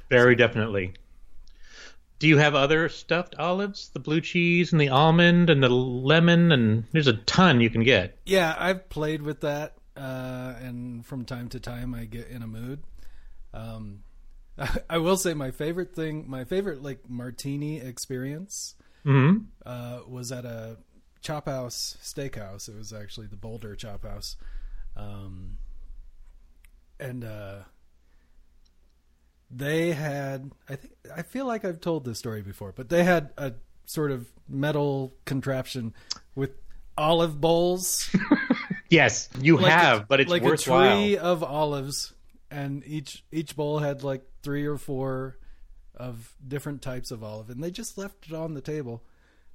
[0.09, 0.93] Very definitely.
[2.19, 3.89] Do you have other stuffed olives?
[3.89, 7.83] The blue cheese and the almond and the lemon, and there's a ton you can
[7.83, 8.17] get.
[8.25, 12.47] Yeah, I've played with that, uh, and from time to time I get in a
[12.47, 12.83] mood.
[13.53, 14.03] Um,
[14.89, 20.45] I will say my favorite thing, my favorite like martini experience, hmm uh, was at
[20.45, 20.77] a
[21.21, 22.67] chop house steakhouse.
[22.69, 24.37] It was actually the Boulder Chop House,
[24.95, 25.57] um,
[26.99, 27.59] and uh,
[29.51, 30.51] they had.
[30.67, 33.53] I think I feel like I've told this story before, but they had a
[33.85, 35.93] sort of metal contraption
[36.35, 36.51] with
[36.97, 38.09] olive bowls.
[38.89, 40.97] Yes, you like have, a, but it's like worthwhile.
[40.97, 42.11] a tree of olives,
[42.49, 45.37] and each each bowl had like three or four
[45.99, 49.03] of different types of olive, and they just left it on the table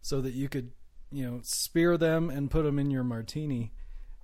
[0.00, 0.72] so that you could,
[1.10, 3.72] you know, spear them and put them in your martini,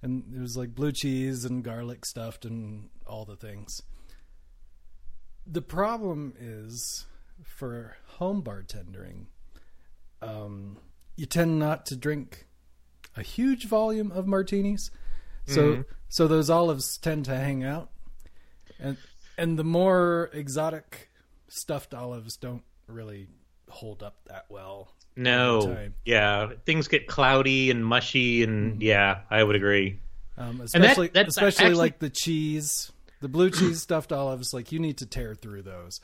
[0.02, 3.82] and it was like blue cheese and garlic stuffed and all the things.
[5.46, 7.06] The problem is
[7.42, 9.26] for home bartendering,
[10.22, 10.78] um,
[11.16, 12.46] you tend not to drink
[13.16, 14.90] a huge volume of martinis.
[15.46, 15.84] So Mhm.
[16.08, 17.90] so those olives tend to hang out.
[18.78, 18.98] And
[19.36, 21.09] and the more exotic
[21.50, 23.28] stuffed olives don't really
[23.68, 24.94] hold up that well.
[25.16, 29.98] no, yeah, things get cloudy and mushy, and yeah, I would agree.
[30.38, 34.78] Um, especially that's especially actually- like the cheese, the blue cheese stuffed olives, like you
[34.78, 36.00] need to tear through those.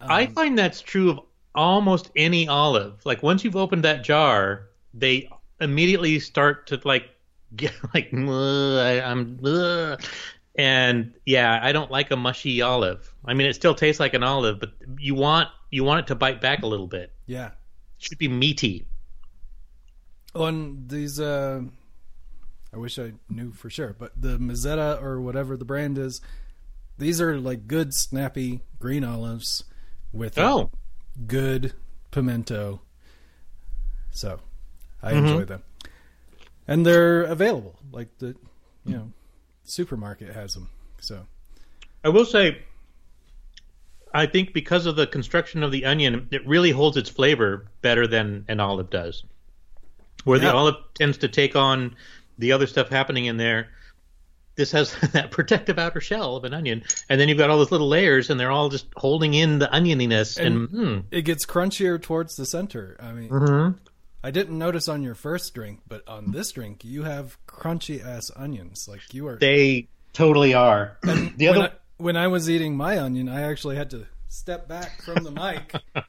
[0.00, 1.20] Um, I find that's true of
[1.54, 3.00] almost any olive.
[3.06, 7.08] Like once you've opened that jar, they immediately start to like
[7.56, 10.02] get like I, I'm ugh."
[10.56, 13.12] And yeah, I don't like a mushy olive.
[13.24, 16.14] I mean, it still tastes like an olive, but you want you want it to
[16.14, 17.12] bite back a little bit.
[17.26, 17.46] yeah.
[17.98, 18.86] It should be meaty.
[20.34, 21.62] On these uh
[22.72, 26.20] I wish I knew for sure, but the Mezzetta or whatever the brand is,
[26.98, 29.64] these are like good snappy green olives
[30.12, 30.70] with Oh,
[31.26, 31.72] good
[32.10, 32.82] pimento.
[34.10, 34.40] So
[35.02, 35.18] I Mhm.
[35.18, 35.62] enjoy them.
[36.68, 37.78] And they're available.
[37.92, 38.36] Like the
[38.84, 39.12] you know,
[39.66, 40.68] supermarket has them.
[41.00, 41.26] So
[42.04, 42.58] I will say,
[44.14, 48.06] I think because of the construction of the onion, it really holds its flavor better
[48.06, 49.24] than an olive does.
[50.24, 50.46] Where Yeah.
[50.50, 51.94] the olive tends to take on
[52.38, 53.68] the other stuff happening in there,
[54.54, 57.70] this has that protective outer shell of an onion, and then you've got all those
[57.70, 60.38] little layers, and they're all just holding in the onioniness.
[60.38, 62.96] And, mm, it gets crunchier towards the center.
[62.98, 63.78] I mean, mhm.
[64.26, 68.28] I didn't notice on your first drink, but on this drink, you have crunchy ass
[68.34, 68.88] onions.
[68.88, 69.36] Like you are.
[69.36, 70.98] they totally are.
[71.02, 74.66] the when, other, I, when I was eating my onion, I actually had to step
[74.66, 75.72] back from the mic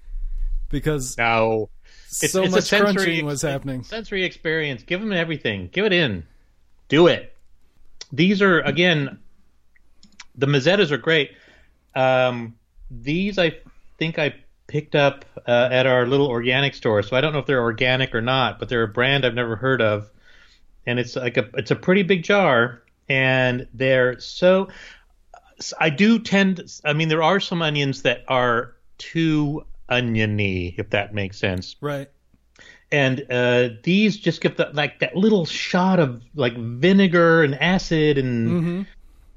[0.70, 1.70] because no,
[2.08, 3.84] it's, so it's much crunching was happening.
[3.84, 4.82] Sensory experience.
[4.82, 5.70] Give them everything.
[5.72, 6.26] Give it in.
[6.90, 7.36] Do it.
[8.12, 9.20] These are again,
[10.34, 11.34] the Mezzettas are great.
[11.94, 12.56] Um,
[12.90, 13.58] these I
[14.00, 14.34] think I
[14.68, 18.14] picked up uh, at our little organic store, so I don't know if they're organic
[18.14, 20.10] or not, but they're a brand I've never heard of,
[20.86, 24.70] and it's like a it's a pretty big jar, and they're so.
[25.80, 26.62] I do tend.
[26.86, 31.76] I mean, there are some onions that are too oniony, if that makes sense.
[31.82, 32.10] Right.
[32.92, 38.18] And uh, these just give the, like that little shot of like vinegar and acid,
[38.18, 38.52] and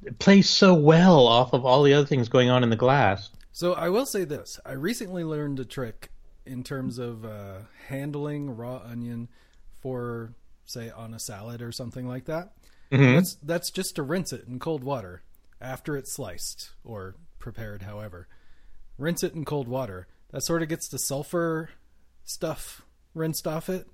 [0.04, 0.12] Mm-hmm.
[0.18, 3.30] plays so well off of all the other things going on in the glass.
[3.52, 6.10] So I will say this: I recently learned a trick
[6.46, 9.28] in terms of uh, handling raw onion
[9.80, 10.34] for,
[10.64, 12.52] say, on a salad or something like that.
[13.14, 15.22] That's that's just to rinse it in cold water
[15.60, 18.28] after it's sliced or prepared, however.
[18.98, 20.08] Rinse it in cold water.
[20.30, 21.70] That sort of gets the sulfur
[22.24, 22.82] stuff
[23.14, 23.86] rinsed off it.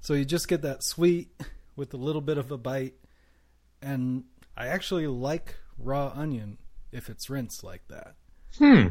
[0.00, 1.28] So you just get that sweet
[1.76, 2.94] with a little bit of a bite.
[3.82, 4.24] And
[4.56, 6.58] I actually like raw onion
[6.92, 8.14] if it's rinsed like that.
[8.58, 8.88] Hmm.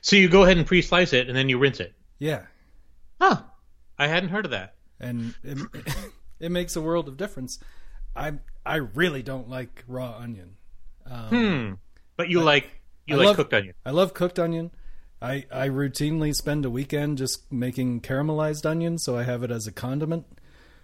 [0.00, 1.92] So you go ahead and pre-slice it, and then you rinse it.
[2.18, 2.42] Yeah.
[3.20, 3.42] Huh.
[3.98, 4.74] I hadn't heard of that.
[5.00, 5.58] and it,
[6.40, 7.58] it makes a world of difference.
[8.16, 8.34] I
[8.64, 10.56] I really don't like raw onion.
[11.06, 11.72] Um, Hmm.
[12.16, 13.74] But you like you I like love- cooked onion.
[13.84, 14.70] I love cooked onion.
[15.20, 19.66] I I routinely spend a weekend just making caramelized onion, so I have it as
[19.66, 20.26] a condiment.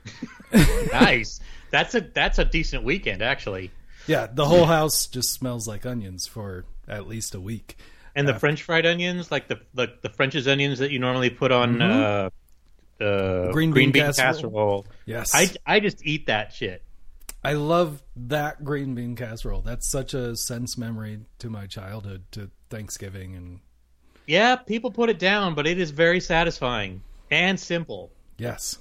[0.93, 1.41] nice.
[1.71, 3.71] That's a that's a decent weekend actually.
[4.07, 7.77] Yeah, the whole house just smells like onions for at least a week.
[8.17, 11.51] And the French fried onions, like the the, the French's onions that you normally put
[11.53, 12.31] on uh, uh,
[13.01, 13.51] Mm-hmm.
[13.53, 14.33] Green bean casserole.
[14.35, 14.87] casserole.
[15.05, 16.83] Yes, I I just eat that shit.
[17.43, 19.61] I love that green bean casserole.
[19.62, 23.61] That's such a sense memory to my childhood, to Thanksgiving, and
[24.27, 28.11] Yeah, people put it down, but it is very satisfying and simple.
[28.39, 28.79] yes,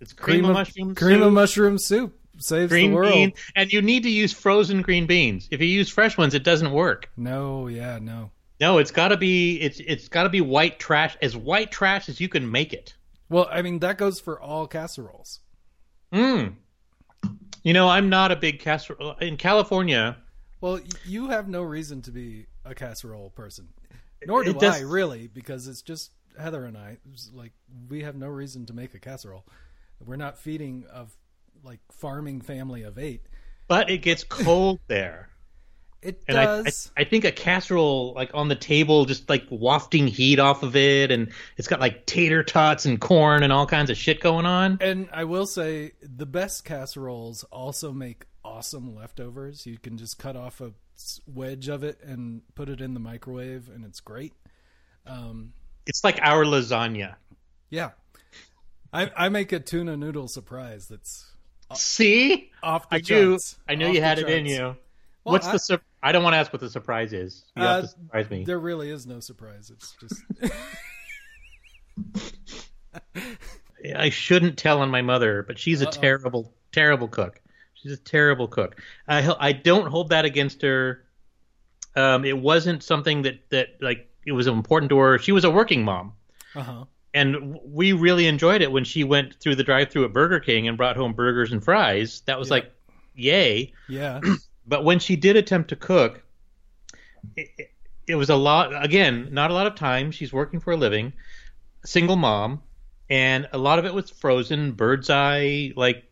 [0.00, 3.12] It's cream, of mushroom cream soup, of mushroom soup saves green the world.
[3.12, 5.48] bean, and you need to use frozen green beans.
[5.50, 7.10] If you use fresh ones, it doesn't work.
[7.16, 8.30] No, yeah, no.
[8.60, 12.08] No, it's got to be it's it's got to be white trash as white trash
[12.08, 12.94] as you can make it.
[13.28, 15.40] Well, I mean that goes for all casseroles.
[16.12, 16.54] Mm.
[17.62, 20.16] You know, I'm not a big casserole in California.
[20.60, 23.68] Well, you have no reason to be a casserole person,
[24.24, 26.98] nor do does- I really, because it's just Heather and I.
[27.34, 27.52] Like
[27.88, 29.44] we have no reason to make a casserole.
[30.04, 31.06] We're not feeding a
[31.62, 33.26] like farming family of eight.
[33.68, 35.30] But it gets cold there.
[36.02, 36.90] It And I, I, does.
[36.96, 41.10] I think a casserole like on the table, just like wafting heat off of it,
[41.10, 44.78] and it's got like tater tots and corn and all kinds of shit going on.
[44.80, 49.66] and I will say the best casseroles also make awesome leftovers.
[49.66, 50.72] You can just cut off a
[51.26, 54.32] wedge of it and put it in the microwave, and it's great.
[55.06, 55.52] Um,
[55.86, 57.16] It's like our lasagna.
[57.70, 57.90] yeah,
[58.92, 61.32] I, I make a tuna noodle surprise that's
[61.74, 63.58] See, off the I knew, charts.
[63.68, 64.76] I knew Off you had it in you.
[65.26, 67.44] Well, What's I- the sur- I don't want to ask what the surprise is.
[67.56, 68.44] You Uh, have to surprise me.
[68.44, 69.72] There really is no surprise.
[69.74, 70.22] It's just
[73.96, 76.00] I shouldn't tell on my mother, but she's a Uh-oh.
[76.00, 77.40] terrible, terrible cook.
[77.74, 78.80] She's a terrible cook.
[79.08, 81.04] I I don't hold that against her.
[81.96, 85.18] Um, it wasn't something that that like it was important to her.
[85.18, 86.12] She was a working mom,
[86.54, 86.84] uh huh.
[87.14, 90.76] and we really enjoyed it when she went through the drive-through at Burger King and
[90.76, 92.22] brought home burgers and fries.
[92.26, 92.54] That was Yeah.
[92.54, 92.72] like,
[93.14, 93.72] yay!
[93.88, 94.20] Yeah.
[94.66, 96.22] But when she did attempt to cook,
[97.36, 97.70] it, it,
[98.06, 98.84] it was a lot.
[98.84, 100.10] Again, not a lot of time.
[100.10, 101.12] She's working for a living,
[101.84, 102.62] single mom,
[103.08, 106.04] and a lot of it was frozen, bird's eye, like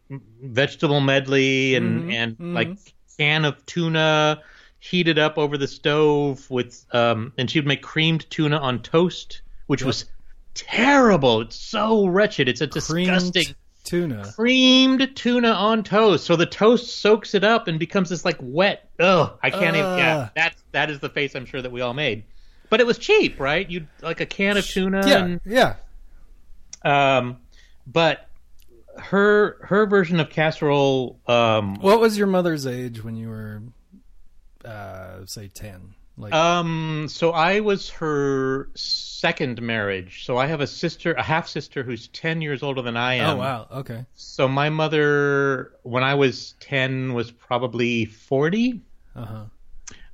[0.43, 2.55] vegetable medley, and Mhm, and mhm.
[2.55, 2.79] like
[3.19, 4.43] can of tuna
[4.81, 9.81] heated up over the stove with, um, and she'd make creamed tuna on toast, which
[9.81, 9.87] Yep.
[9.87, 10.05] was
[10.55, 11.41] terrible.
[11.41, 12.49] It's so wretched.
[12.49, 14.33] It's a Creamed disgusting tuna.
[14.35, 16.25] creamed tuna on toast.
[16.27, 18.89] So the toast soaks it up and becomes this like wet.
[18.99, 19.99] Ugh, I can't even.
[19.99, 22.25] Yeah, that's that is the face I'm sure that we all made.
[22.71, 23.69] But it was cheap, right?
[23.71, 25.03] You like a can of tuna.
[25.07, 25.25] Yeah.
[25.25, 25.75] And, Yeah.
[26.85, 27.37] um,
[27.87, 28.29] but
[28.97, 31.19] her her version of casserole.
[31.27, 33.63] Um, What was your mother's age when you were,
[34.65, 35.95] uh, say, ten?
[36.17, 37.07] Like, um.
[37.09, 40.25] So I was her second marriage.
[40.25, 43.31] So I have a sister, a half sister, who's ten years older than I am.
[43.31, 43.67] oh wow.
[43.71, 44.05] Okay.
[44.15, 48.81] So my mother, when I was ten, was probably forty.
[49.17, 49.47] Uh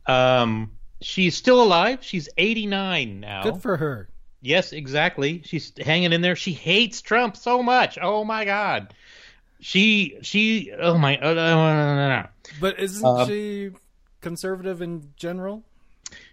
[0.07, 0.13] huh.
[0.13, 0.73] Um,
[1.03, 1.99] she's still alive.
[2.03, 3.43] She's 89 now.
[3.45, 4.09] Good for her.
[4.41, 5.43] yes, exactly.
[5.45, 6.35] She's hanging in there.
[6.37, 7.99] She hates Trump so much.
[8.01, 8.95] Oh my god.
[9.61, 12.27] She she oh my uh, uh,
[12.61, 13.71] But isn't Um, she
[14.23, 15.63] conservative in general?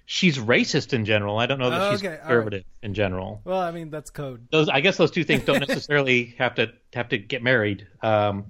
[0.10, 1.38] She's racist in general.
[1.38, 2.22] I don't know that Oh, she's okay, all right.
[2.22, 3.42] conservative in general.
[3.44, 4.48] Well, I mean that's code.
[4.52, 7.86] Those I guess those two things don't necessarily have to have to get married.
[8.02, 8.46] Um,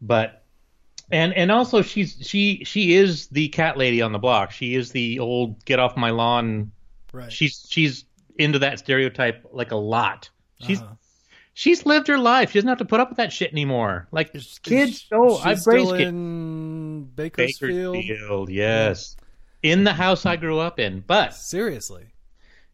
[0.00, 0.44] but
[1.10, 4.52] and and also she's she she is the cat lady on the block.
[4.52, 6.70] She is the old get off my lawn
[7.12, 7.30] Right.
[7.30, 8.04] she's she's
[8.38, 10.30] into that stereotype like a lot.
[10.60, 10.94] She's Uh-huh.
[11.52, 12.52] she's lived her life.
[12.52, 14.08] She doesn't have to put up with that shit anymore.
[14.12, 16.08] Like Is- kids, is- oh, I've raised kids.
[16.08, 17.94] in Bakersfield.
[17.94, 19.16] Bakersfield, yes,
[19.62, 21.04] in the house I grew up in.
[21.06, 22.06] But Seriously.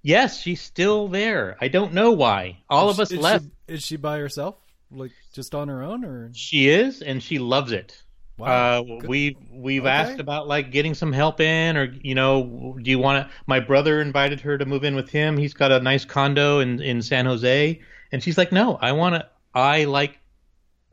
[0.02, 1.56] Yes, she's still there.
[1.60, 2.58] I don't know why.
[2.70, 3.44] All of us is left.
[3.44, 4.56] She, is she by herself,
[4.90, 8.00] like just on her own, or She is, and she loves it.
[8.38, 9.90] Wow, Uh, we we've Okay.
[9.90, 13.34] asked about like getting some help in, or you know, do you want to?
[13.48, 15.36] My brother invited her to move in with him.
[15.36, 17.80] He's got a nice condo in in San Jose,
[18.12, 19.26] and she's like, no, I want to.
[19.52, 20.20] I like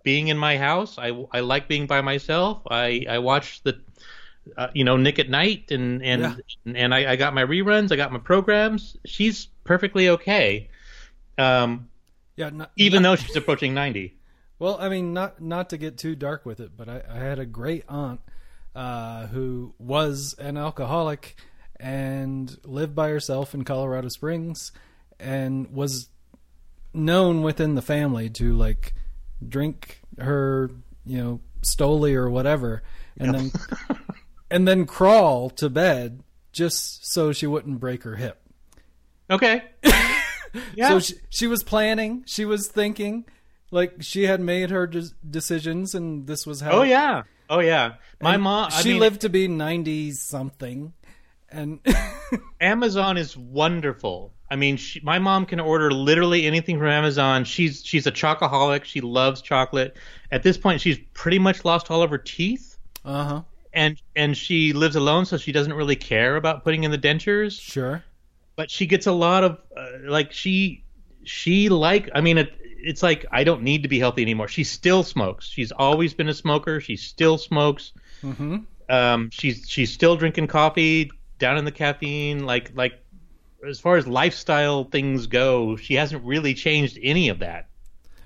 [0.01, 0.97] being in my house.
[0.97, 2.63] I I like being by myself.
[2.71, 3.79] I I watch the.
[4.57, 6.35] Uh, you know, Nick at Night, and and Yeah.
[6.75, 8.95] and I, I got my reruns, I got my programs.
[9.05, 10.69] She's perfectly okay,
[11.37, 11.89] um,
[12.35, 12.49] yeah?
[12.51, 14.15] Not, even though she's approaching ninety.
[14.57, 17.39] Well, I mean, not not to get too dark with it, but I, I had
[17.39, 18.21] a great aunt
[18.73, 21.35] uh, who was an alcoholic
[21.77, 24.71] and lived by herself in Colorado Springs,
[25.19, 26.07] and was
[26.93, 28.93] known within the family to like
[29.45, 30.71] drink her,
[31.05, 32.81] you know, Stoli or whatever,
[33.17, 33.51] and then
[34.49, 38.41] and then crawl to bed just so she wouldn't break her hip.
[39.29, 39.63] Okay.
[40.75, 40.89] yeah.
[40.89, 43.25] So she, she was planning, she was thinking,
[43.71, 46.71] like she had made her decisions, and this was how.
[46.71, 47.23] Oh yeah.
[47.49, 47.95] Oh yeah.
[48.21, 48.71] My and mom.
[48.71, 50.93] I she mean, lived to be ninety something,
[51.49, 51.79] and
[52.61, 54.33] Amazon is wonderful.
[54.49, 57.43] I mean, she, my mom can order literally anything from Amazon.
[57.45, 58.83] She's she's a chocoholic.
[58.83, 59.97] She loves chocolate.
[60.31, 63.41] At this point, she's pretty much lost all of her teeth, uh huh,
[63.75, 67.59] and and she lives alone, so she doesn't really care about putting in the dentures.
[67.59, 68.03] sure,
[68.55, 70.83] But she gets a lot of uh, like she
[71.23, 72.09] she like.
[72.15, 74.47] I mean, it, it's like I don't need to be healthy anymore.
[74.47, 75.45] She still smokes.
[75.47, 76.79] She's always been a smoker.
[76.79, 77.91] She still smokes.
[78.21, 78.57] hmm
[78.87, 82.93] um, she's she's still drinking coffee down in the caffeine like like
[83.67, 87.67] as far as lifestyle things go she hasn't really changed any of that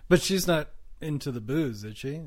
[0.09, 0.67] but she's not
[0.99, 2.23] into the booze, is she?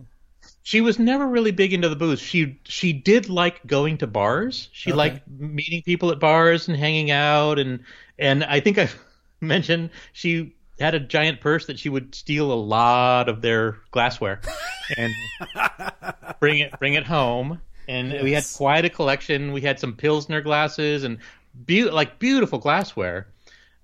[0.62, 2.20] She was never really big into the booze.
[2.20, 4.68] She she did like going to bars.
[4.72, 4.97] She Okay.
[4.97, 7.59] liked meeting people at bars and hanging out.
[7.59, 7.80] And
[8.18, 8.88] and i think i
[9.40, 14.40] mentioned she had a giant purse that she would steal a lot of their glassware
[14.97, 15.12] and
[16.40, 17.61] bring it bring it home.
[17.88, 19.53] And we had quite a collection.
[19.53, 21.18] We had some pilsner glasses and
[21.66, 23.26] be- like beautiful glassware.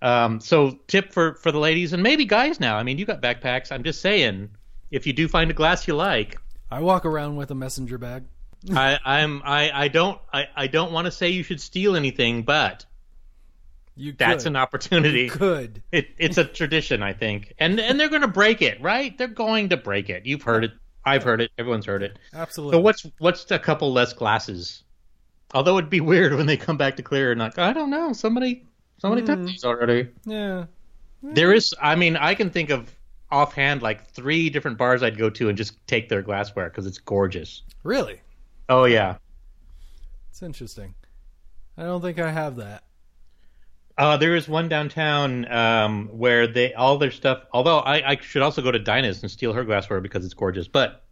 [0.01, 2.77] Um, so tip for for the ladies and maybe guys now.
[2.77, 3.73] I mean you got backpacks.
[3.73, 4.51] I'm just saying
[4.91, 6.39] if you do find a glass you like
[6.71, 8.25] I walk around with a messenger bag.
[8.75, 12.43] I, I'm I, I don't I, I don't want to say you should steal anything,
[12.43, 12.85] but
[13.97, 14.19] You could.
[14.19, 15.29] that's an opportunity.
[15.29, 15.83] could.
[15.93, 19.16] It, it's a tradition, I think, and and they're going to break it, right?
[19.16, 20.27] They're going to break it.
[20.27, 20.73] You've heard it.
[21.05, 21.51] I've heard it.
[21.57, 22.19] Everyone's heard it.
[22.35, 22.77] Absolutely.
[22.77, 24.83] So what's what's a couple less glasses?
[25.55, 28.12] Although it'd be weird when they come back to clear and like I don't know
[28.12, 28.66] somebody
[28.99, 29.47] somebody took hmm.
[29.47, 30.09] these already.
[30.25, 30.66] Yeah.
[31.23, 32.95] There is I mean I can think of
[33.31, 36.99] offhand like three different bars I'd go to and just take their glassware because it's
[36.99, 37.62] gorgeous.
[37.83, 38.20] Really?
[38.68, 39.16] Oh yeah.
[40.31, 40.95] It's interesting.
[41.76, 42.85] I don't think I have that.
[43.97, 47.45] Uh, there is one downtown um, where they all their stuff.
[47.53, 50.68] Although I, I should also go to Dinah's and steal her glassware because it's gorgeous.
[50.68, 51.05] But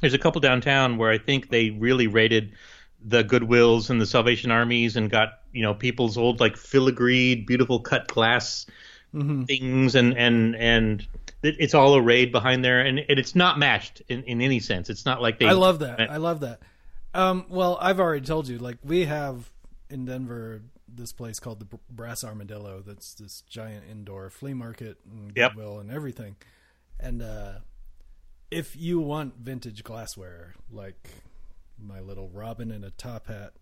[0.00, 2.52] there's a couple downtown where I think they really rated
[3.04, 7.80] the Goodwills and the Salvation Armies and got you know people's old like filigreed, beautiful
[7.80, 8.66] cut glass
[9.12, 9.42] Mm-hmm.
[9.42, 11.04] things and and and
[11.42, 14.90] it's all arrayed behind there and, and it's not matched in, in any sense.
[14.90, 15.46] It's not like they.
[15.46, 16.00] I love that.
[16.10, 16.60] I love that.
[17.14, 19.50] Um, well, I've already told you, like we have
[19.88, 22.82] in Denver this place called the Brass Armadillo.
[22.86, 25.52] That's this giant indoor flea market and Yep.
[25.54, 26.36] Goodwill and everything.
[26.98, 27.52] And uh,
[28.50, 31.10] if you want vintage glassware, like
[31.82, 33.52] my little robin in a top hat,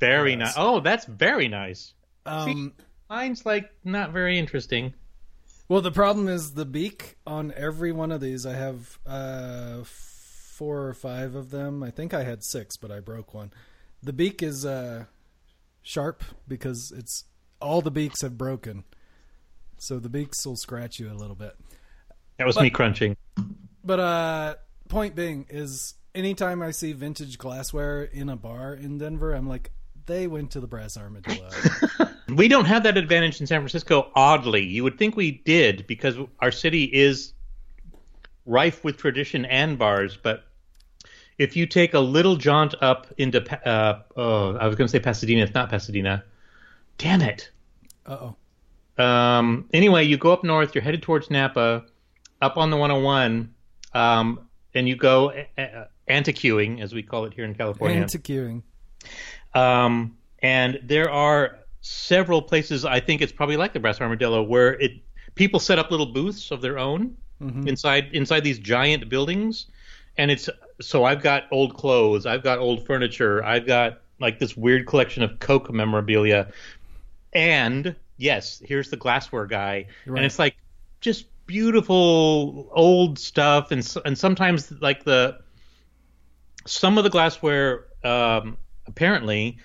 [0.00, 0.54] very nice.
[0.56, 1.92] Oh, that's very nice.
[2.26, 2.72] um,
[3.10, 4.94] Mine's like not very interesting.
[5.68, 8.44] Well, the problem is the beak on every one of these.
[8.44, 11.82] I have uh, four or five of them.
[11.82, 13.50] I think I had six, but I broke one.
[14.02, 15.04] The beak is uh,
[15.82, 17.24] sharp because it's
[17.60, 18.84] all the beaks have broken,
[19.78, 21.56] so the beaks will scratch you a little bit.
[22.36, 23.16] That was me crunching.
[23.82, 24.54] But uh,
[24.88, 29.70] point being is, anytime I see vintage glassware in a bar in Denver, I'm like,
[30.06, 31.48] they went to the Brass Armadillo.
[32.28, 34.64] We don't have that advantage in San Francisco, oddly.
[34.64, 37.32] You would think we did because our city is
[38.46, 40.44] rife with tradition and bars, but
[41.38, 45.00] if you take a little jaunt up into, uh, oh, I was going to say
[45.00, 45.42] Pasadena.
[45.42, 46.24] It's not Pasadena.
[46.98, 47.50] Damn it.
[48.06, 48.36] uh oh.
[49.02, 51.84] Um, anyway, you go up north, you're headed towards Napa,
[52.40, 53.52] up on the 101,
[53.92, 58.04] um, and you go uh, antiquing, as we call it here in California.
[58.04, 58.62] Antiquing.
[59.52, 62.86] Um, and there are several places.
[62.86, 64.92] I think it's probably like the Brass Armadillo, where it
[65.34, 67.16] people set up little booths of their own
[67.66, 69.66] inside inside these giant buildings,
[70.16, 70.48] and it's
[70.80, 75.22] so I've got old clothes, I've got old furniture, I've got like this weird collection
[75.22, 76.50] of Coke memorabilia,
[77.34, 80.16] and yes, here's the glassware guy, Right.
[80.16, 80.56] and it's like
[81.02, 85.38] just beautiful old stuff, and and sometimes like the
[86.64, 88.56] some of the glassware um,
[88.86, 89.58] apparently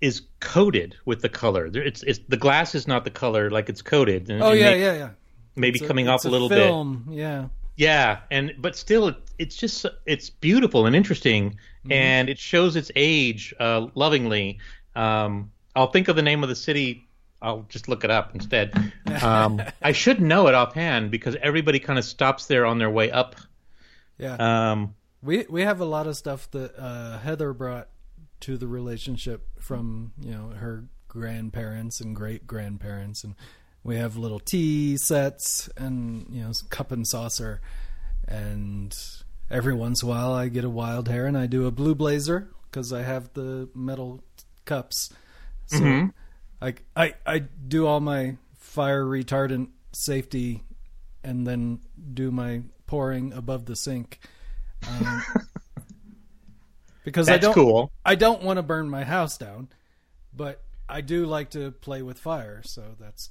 [0.00, 1.66] is coated with the color.
[1.72, 4.30] It's it's the glass is not the color like it's coated.
[4.30, 5.10] And, Oh and yeah, may- yeah, yeah.
[5.56, 6.58] maybe It's a- coming off a little bit.
[6.58, 7.48] film, Yeah.
[7.78, 11.58] Yeah, and but still, it, it's just it's beautiful and interesting,
[11.90, 14.58] and it shows its age uh, lovingly.
[14.94, 17.06] Um, I'll think of the name of the city.
[17.42, 18.92] I'll just look it up instead.
[19.22, 23.10] Um, I should know it offhand because everybody kind of stops there on their way
[23.10, 23.36] up.
[24.18, 24.36] Yeah.
[24.72, 27.88] Um, We we have a lot of stuff that uh, Heather brought
[28.40, 33.34] to the relationship from you know her grandparents and great grandparents, and
[33.82, 37.60] we have little tea sets and you know cup and saucer,
[38.28, 38.96] and
[39.50, 41.94] every once in a while I get a wild hair and I do a blue
[41.94, 44.22] blazer because I have the metal
[44.64, 45.10] cups.
[45.66, 46.12] So Mhm.
[46.60, 50.62] I, I I do all my fire retardant safety,
[51.24, 51.80] and then
[52.14, 54.18] do my pouring above the sink.
[54.88, 55.22] Um,
[57.06, 57.92] because I that's don't cool.
[58.04, 59.68] I don't want to burn my house down,
[60.34, 63.30] but I do like to play with fire, so that's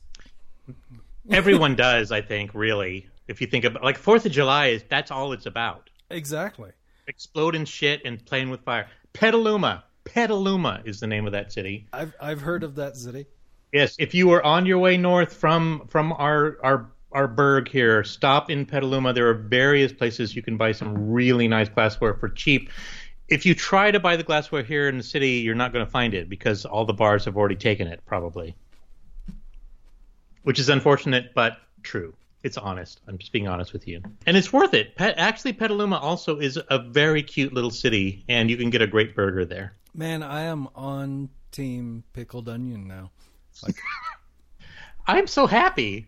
[1.30, 2.52] Everyone does, I think.
[2.56, 5.90] Really, if you think about like Fourth of July is that's all it's about.
[6.10, 6.72] exactly.
[7.08, 8.88] Exploding shit and playing with fire.
[9.14, 11.86] Petaluma, Petaluma is the name of that city.
[11.94, 13.28] I've I've heard of that city.
[13.74, 18.04] Yes, if you were on your way north from from our our our burg here,
[18.04, 19.14] stop in Petaluma.
[19.14, 22.70] There are various places you can buy some really nice glassware for cheap.
[23.28, 25.92] If you try to buy the glassware here in the city, you're not going to
[25.92, 28.56] find it because all the bars have already taken it, probably.
[30.44, 32.14] Which is unfortunate, but true.
[32.44, 33.02] It's honest.
[33.08, 34.96] I'm just being honest with you, and it's worth it.
[34.96, 38.88] Pe- actually, Petaluma also is a very cute little city, and you can get a
[38.88, 39.74] great burger there.
[39.96, 43.10] Man, I am on team pickled onion now.
[45.08, 46.08] I'm so happy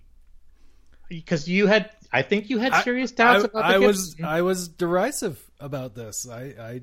[1.10, 1.90] because you had.
[2.14, 4.26] I think you had serious doubts I, about the I was mm-hmm.
[4.26, 6.30] I was derisive about this.
[6.30, 6.82] I, I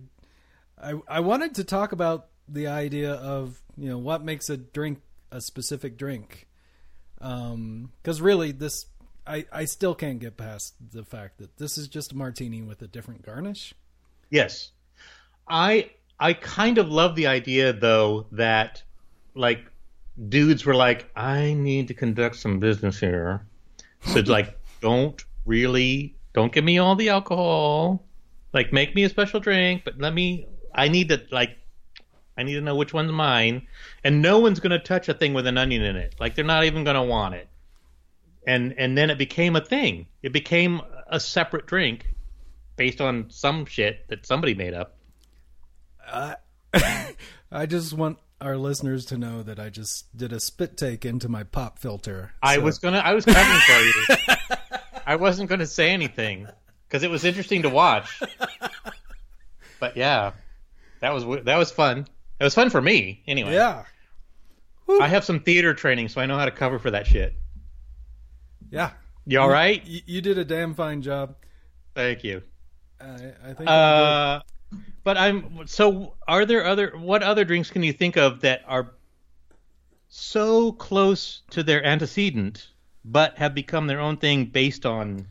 [0.80, 5.00] I I wanted to talk about the idea of you know what makes a drink
[5.30, 6.46] a specific drink,
[7.20, 8.86] um, because really this
[9.26, 12.82] I I still can't get past the fact that this is just a martini with
[12.82, 13.74] a different garnish.
[14.30, 14.70] Yes,
[15.48, 18.82] I I kind of love the idea though that
[19.34, 19.64] like
[20.28, 23.46] dudes were like, I need to conduct some business here,
[24.06, 28.04] so like don't really don't give me all the alcohol,
[28.52, 31.56] like make me a special drink, but let me I need to like
[32.36, 33.66] I need to know which one's mine,
[34.02, 36.64] and no one's gonna touch a thing with an onion in it, like they're not
[36.64, 37.48] even gonna want it.
[38.46, 40.06] And and then it became a thing.
[40.22, 42.08] It became a separate drink
[42.76, 44.96] based on some shit that somebody made up.
[46.06, 46.36] I
[47.52, 51.28] I just want our listeners to know that I just did a spit take into
[51.28, 52.32] my pop filter.
[52.42, 54.56] I was gonna, I was covering for you.
[55.06, 56.48] I wasn't gonna say anything
[56.86, 58.20] because it was interesting to watch.
[59.80, 60.32] But yeah,
[61.04, 62.06] that was that was fun.
[62.40, 63.54] It was fun for me anyway.
[63.54, 63.84] yeah
[65.00, 67.34] I have some theater training, so I know how to cover for that shit.
[68.70, 68.90] yeah.
[69.26, 69.84] You all right?
[69.86, 71.36] You, you did a damn fine job.
[71.94, 72.42] Thank you.
[73.00, 73.70] I, I think.
[73.70, 74.40] Uh,
[75.02, 76.14] but I'm so.
[76.28, 76.92] Are there other?
[76.96, 78.92] What other drinks can you think of that are
[80.08, 82.68] so close to their antecedent,
[83.04, 85.26] but have become their own thing based on?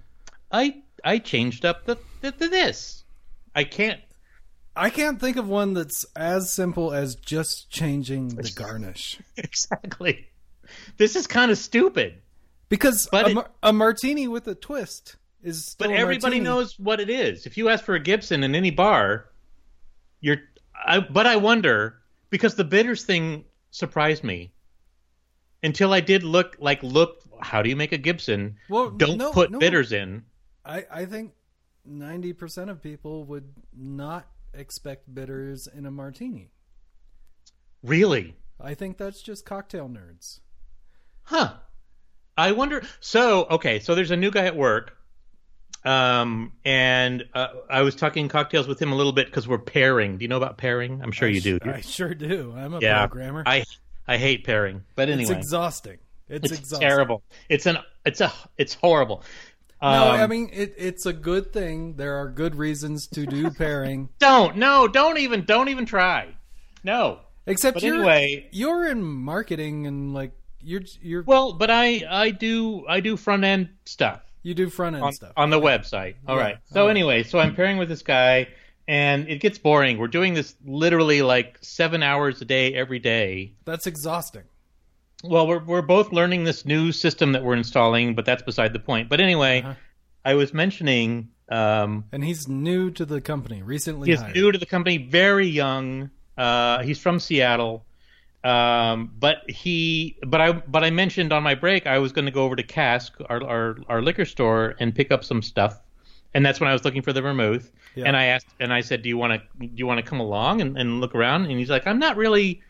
[0.52, 3.04] I I changed up the, the, the this.
[3.54, 4.02] I can't.
[4.76, 9.20] I can't think of one that's as simple as just changing the garnish.
[9.38, 10.28] exactly.
[10.98, 12.22] This is kind of stupid,
[12.70, 16.44] Because But a, it- a martini with a twist is still but everybody martini.
[16.44, 17.46] knows what it is.
[17.46, 19.30] If you ask for a Gibson in any bar,
[20.22, 20.38] you're.
[20.86, 22.00] I, but I wonder
[22.32, 24.54] because the bitters thing surprised me
[25.62, 27.20] until I did look like look.
[27.42, 28.56] How do you make a Gibson?
[28.70, 29.60] Well, Don't no, put no.
[29.60, 30.24] bitters in.
[30.66, 31.34] I, I think
[31.86, 36.52] ninety percent of people would not expect bitters in a martini.
[37.84, 38.36] Really?
[38.60, 40.40] I think that's just cocktail nerds.
[41.24, 41.54] Huh.
[42.38, 42.84] I wonder.
[43.00, 44.98] So, okay, so there's a new guy at work.
[45.86, 50.18] Um, and uh, I was talking cocktails with him a little bit because we're pairing.
[50.18, 51.02] Do you know about pairing?
[51.04, 51.60] I'm sure you do.
[51.62, 52.54] I sure do.
[52.56, 53.06] I'm a yeah.
[53.06, 53.44] programmer.
[53.46, 53.66] I
[54.08, 55.98] I hate pairing, but anyway, it's exhausting.
[56.30, 56.88] It's, it's exhausting.
[56.88, 57.22] terrible.
[57.50, 59.24] It's an it's a it's horrible.
[59.84, 61.96] No, Um, I mean it, it's a good thing.
[61.98, 64.10] There are good reasons to do pairing.
[64.20, 66.30] don't no, don't even don't even try.
[66.84, 67.20] No.
[67.46, 70.32] Except But you're anyway- you're in marketing and like
[70.62, 74.22] you're you're Well, but I I do I do front end stuff.
[74.44, 75.34] you do front end on, stuff.
[75.36, 76.16] on the website.
[76.28, 76.58] All Yeah, right.
[76.72, 76.92] So all right.
[76.92, 78.48] anyway, so I'm pairing with this guy,
[78.88, 79.98] and it gets boring.
[79.98, 83.54] We're doing this literally like seven hours a day every day.
[83.66, 84.44] That's exhausting.
[85.24, 88.80] Well, we're we're both learning this new system that we're installing, but that's beside the
[88.80, 89.10] point.
[89.10, 89.74] But anyway, Uh-huh.
[90.26, 94.36] I was mentioning um, And he's new to the company, recently he's hired.
[94.36, 96.10] new to the company, very young.
[96.38, 97.86] Uh, he's from Seattle,
[98.44, 102.32] um, but he but I but I mentioned on my break I was going to
[102.32, 105.80] go over to Cask, our, our our liquor store, and pick up some stuff.
[106.36, 107.72] And that's when I was looking for the vermouth.
[107.96, 108.06] Yeah.
[108.08, 110.20] And I asked, and I said, "Do you want to do you want to come
[110.20, 112.62] along and, and look around?" And he's like, "I'm not really,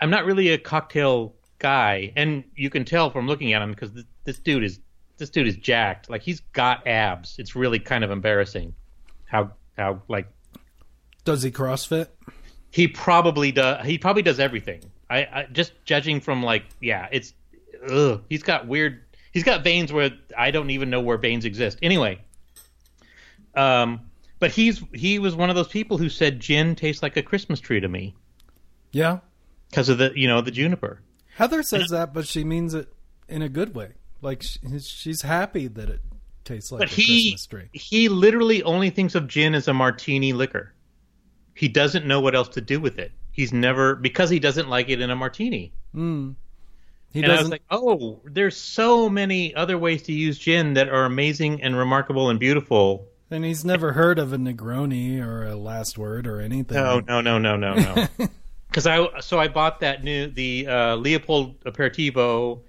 [0.00, 3.92] I'm not really a cocktail guy." And you can tell from looking at him because
[3.92, 4.80] this, this dude is
[5.16, 6.08] this dude is jacked.
[6.10, 7.36] Like he's got abs.
[7.38, 8.74] It's really kind of embarrassing
[9.24, 10.28] how how like
[11.24, 12.08] Does he CrossFit?
[12.70, 13.84] he probably does.
[13.86, 14.82] He probably does everything.
[15.10, 17.32] I, I just judging from like, yeah, it's.
[17.90, 19.02] Ugh, he's got weird.
[19.32, 21.78] He's got veins where I don't even know where veins exist.
[21.82, 22.18] Anyway,
[23.54, 24.00] um,
[24.38, 27.60] but he's he was one of those people who said gin tastes like a Christmas
[27.60, 28.14] tree to me
[28.92, 29.18] Yeah.
[29.70, 31.00] because of the you know the juniper.
[31.38, 32.92] Heather says that, but she means it
[33.28, 33.92] in a good way.
[34.20, 36.00] Like she's happy that it
[36.44, 37.68] tastes like But a he Christmas tree.
[37.72, 40.74] he literally only thinks of gin as a martini liquor.
[41.54, 43.12] He doesn't know what else to do with it.
[43.30, 45.72] He's never because he doesn't like it in a martini.
[45.94, 46.34] Mm.
[47.12, 47.50] He and I was doesn't.
[47.52, 52.28] like, oh, there's so many other ways to use gin that are amazing and remarkable
[52.30, 53.06] and beautiful.
[53.30, 56.76] and he's never heard of a Negroni or a Last Word or anything.
[56.76, 58.08] No, no, no, no, no, no.
[58.68, 62.60] Because I so I bought that new the uh, Leopold Aperitivo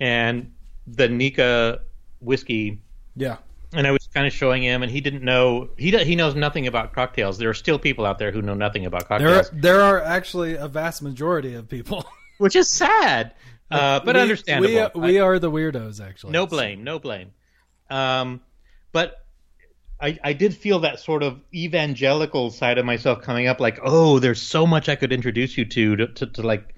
[0.00, 0.52] and
[0.86, 1.80] the Nikka
[2.20, 2.80] whiskey,
[3.14, 3.36] Yeah.
[3.72, 6.66] and I was kind of showing him, and he didn't know he he knows nothing
[6.66, 7.38] about cocktails.
[7.38, 10.56] There are still people out there who know nothing about There, cocktails, there are actually
[10.56, 12.04] a vast majority of people.
[12.38, 13.32] which is sad,
[13.70, 15.00] uh, but we, understandable.
[15.00, 16.32] We, we are the weirdos, actually.
[16.32, 17.30] No blame, no blame.
[17.88, 18.40] Um,
[18.92, 19.25] but
[20.00, 24.18] I, I did feel that sort of evangelical side of myself coming up, like, oh,
[24.18, 26.74] there's so much I could introduce you to, to, to, to like,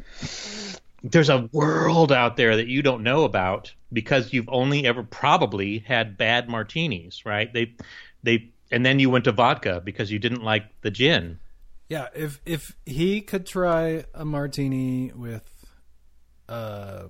[1.03, 5.81] there's a world out there that you don't know about because you've only ever probably
[5.81, 7.53] had bad martinis, right?
[7.53, 7.75] They,
[8.23, 11.41] they, and then you went to vodka because you didn't like the gin.
[11.89, 15.67] Yeah, if if he could try a martini with
[16.49, 17.05] uh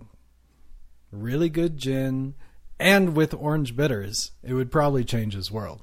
[1.11, 2.34] really good gin
[2.78, 5.82] and with orange bitters, it would probably change his world.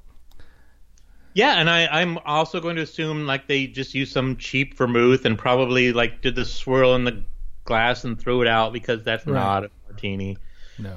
[1.35, 5.25] Yeah, and I, I'm also going to assume like they just used some cheap vermouth
[5.25, 7.23] and probably like did the swirl in the
[7.65, 9.33] glass and threw it out because that's Right.
[9.33, 10.37] not a martini.
[10.79, 10.95] No.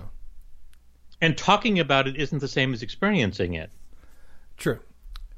[1.20, 3.70] And talking about it isn't the same as experiencing it,
[4.56, 4.78] True.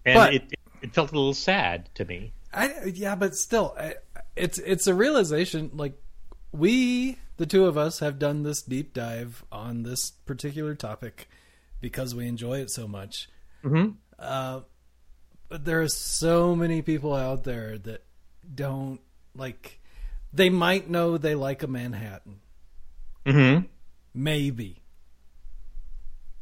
[0.04, 2.32] and But- it it felt a little sad to me.
[2.52, 3.94] I yeah, but still, I,
[4.36, 5.70] it's it's a realization.
[5.72, 5.94] Like
[6.52, 11.28] we, the two of us, have done this deep dive on this particular topic
[11.80, 13.28] because we enjoy it so much.
[13.64, 13.94] Mhm.
[14.18, 14.60] Uh,
[15.50, 18.02] but there are so many people out there that
[18.54, 19.00] don't
[19.34, 19.80] like.
[20.32, 22.40] They might know they like a Manhattan,
[23.26, 23.66] Mm-hmm.
[24.14, 24.80] maybe,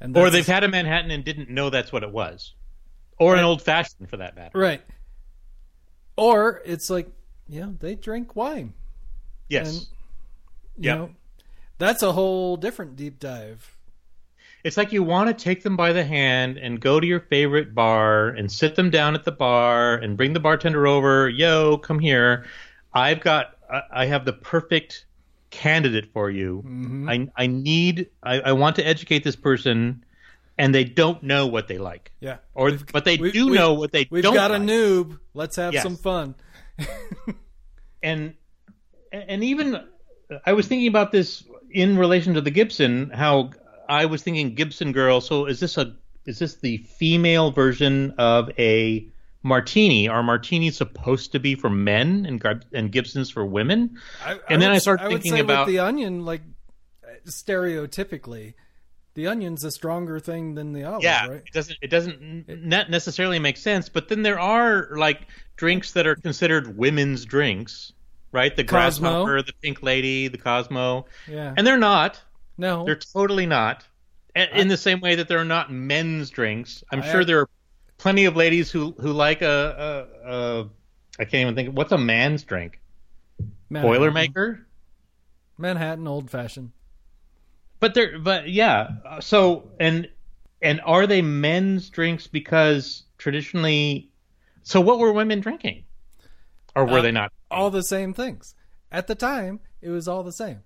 [0.00, 2.52] and Or they've had a Manhattan and didn't know that's what it was,
[3.18, 4.56] or an old fashioned for that matter.
[4.58, 4.82] right.
[6.16, 7.08] Or it's like,
[7.48, 8.74] yeah, they drink wine.
[9.48, 9.86] Yes, And,
[10.84, 10.94] you Yeah.
[10.96, 11.10] know,
[11.78, 13.77] that's a whole different deep dive.
[14.68, 17.74] It's like you want to take them by the hand and go to your favorite
[17.74, 21.26] bar and sit them down at the bar and bring the bartender over.
[21.30, 22.44] Yo, come here.
[22.92, 23.56] I've got,
[23.90, 25.06] I- have the perfect
[25.48, 26.62] candidate for you.
[26.66, 27.08] Mm-hmm.
[27.08, 30.04] I, I need, I, I want to educate this person,
[30.58, 32.36] and they don't know what they like, Yeah.
[32.52, 34.34] or We've- but they do know what they We've don't.
[34.34, 35.18] got a noob.
[35.32, 35.82] Let's have Yes.
[35.82, 36.34] some fun.
[38.02, 38.34] and
[39.12, 39.82] and even
[40.44, 43.08] I was thinking about this in relation to the Gibson.
[43.10, 43.50] How
[43.88, 45.20] I was thinking Gibson girl.
[45.20, 45.94] So is this a
[46.26, 49.08] is this the female version of a
[49.42, 50.08] martini?
[50.08, 53.96] Are martinis supposed to be for men and and Gibsons for women?
[54.24, 56.42] I, And then would- I started I would thinking say about- with the onion, like
[57.26, 58.54] stereotypically,
[59.14, 61.42] the onion's a stronger thing than the olive, Yeah, right?
[61.46, 63.88] it doesn't it doesn't not necessarily make sense.
[63.88, 65.26] But then there are like
[65.56, 67.92] drinks that are considered women's drinks,
[68.32, 68.54] right?
[68.54, 69.24] The Cosmo.
[69.24, 71.54] grasshopper, the pink lady, the Cosmo, Yeah.
[71.56, 72.20] and they're not.
[72.58, 72.84] No.
[72.84, 73.84] They're totally not.
[74.36, 77.48] A- In the same way that they're not men's drinks, I'm I- sure there are
[77.96, 80.68] plenty of ladies who who like a, a, a
[81.18, 81.76] I can't even think.
[81.76, 82.80] What's a man's drink?
[83.70, 84.00] Manhattan.
[84.02, 84.64] Boilermaker.
[85.56, 86.72] Manhattan old fashioned.
[87.80, 88.88] But they're but yeah.
[89.04, 90.08] uh, So and
[90.62, 94.10] and are they men's drinks because traditionally?
[94.62, 95.84] So what were women drinking,
[96.76, 97.32] or were Uh, they not?
[97.50, 98.54] All the same things.
[98.92, 100.60] At the time, it was all the same.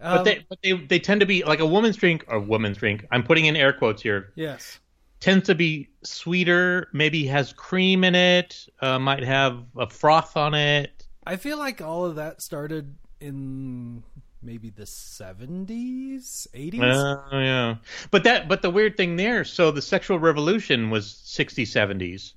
[0.00, 2.78] But Um, they but they they tend to be like a woman's drink or woman's
[2.78, 3.04] drink.
[3.10, 4.32] I'm putting in air quotes here.
[4.36, 4.78] yes.
[5.20, 10.54] tends to be sweeter, maybe has cream in it, uh, might have a froth on
[10.54, 11.06] it.
[11.26, 14.04] I feel like all of that started in
[14.40, 17.22] maybe the 70s, 80s.
[17.32, 17.76] Oh yeah,
[18.12, 19.44] but that but the weird thing there.
[19.44, 22.34] So the sexual revolution was 60s, 70s,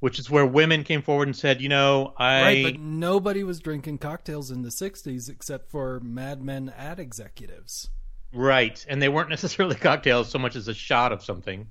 [0.00, 3.60] which is where women came forward and said, you know, I Right, but nobody was
[3.60, 7.90] drinking cocktails in the 60s except for Mad Men ad executives.
[8.32, 11.66] right, and they weren't necessarily cocktails so much as a shot of something.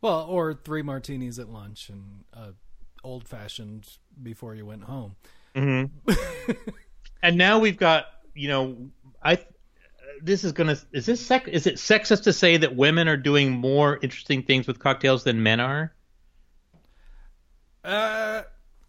[0.00, 2.52] Well, or three martinis at lunch and uh,
[3.04, 3.86] old fashioned
[4.22, 5.16] before you went home.
[7.22, 8.76] And now we've got, you know,
[9.22, 9.38] I.
[10.22, 10.78] This is gonna.
[10.92, 11.48] Is this sex?
[11.48, 15.42] Is it sexist to say that women are doing more interesting things with cocktails than
[15.42, 15.92] men are?
[17.84, 18.42] Uh,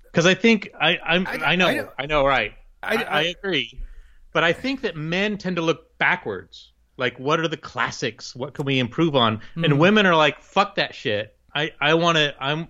[0.03, 2.53] Because I think I I'm, I- I, know I- I, know right.
[2.83, 3.79] I- I, I agree,
[4.33, 6.71] but I think that men tend to look backwards.
[6.97, 8.35] Like, what are the classics?
[8.35, 9.41] What can we improve on?
[9.55, 9.63] Hmm.
[9.63, 11.35] And women are like, fuck that shit.
[11.55, 12.35] I I want to.
[12.39, 12.67] I'm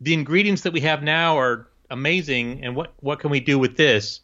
[0.00, 3.76] the ingredients that we have now are amazing, and what what can we do with
[3.76, 4.20] this?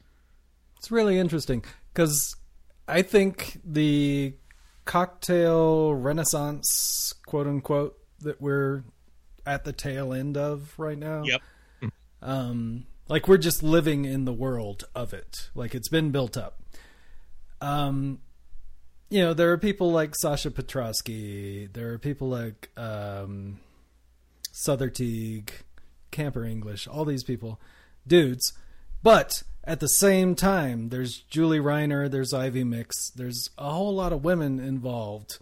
[0.78, 2.36] it's really interesting because
[2.86, 4.34] I think the
[4.84, 8.84] cocktail renaissance, quote unquote, that we're
[9.46, 11.22] at the tail end of right now.
[11.24, 11.42] Yep.
[12.22, 15.50] um, like we're just living in the world of it.
[15.54, 16.60] Like it's been built up.
[17.60, 18.18] Um,
[19.08, 21.72] you know, there are people like Sasha Petraske.
[21.72, 23.60] There are people like um,
[24.52, 25.52] Sother Teague,
[26.10, 26.88] Camper English.
[26.88, 27.60] All these people,
[28.06, 28.52] dudes.
[29.02, 32.10] But at the same time, there's Julie Reiner.
[32.10, 33.10] There's Ivy Mix.
[33.10, 35.38] There's a whole lot of women involved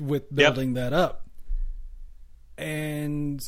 [0.00, 1.23] with building that up.
[2.56, 3.42] And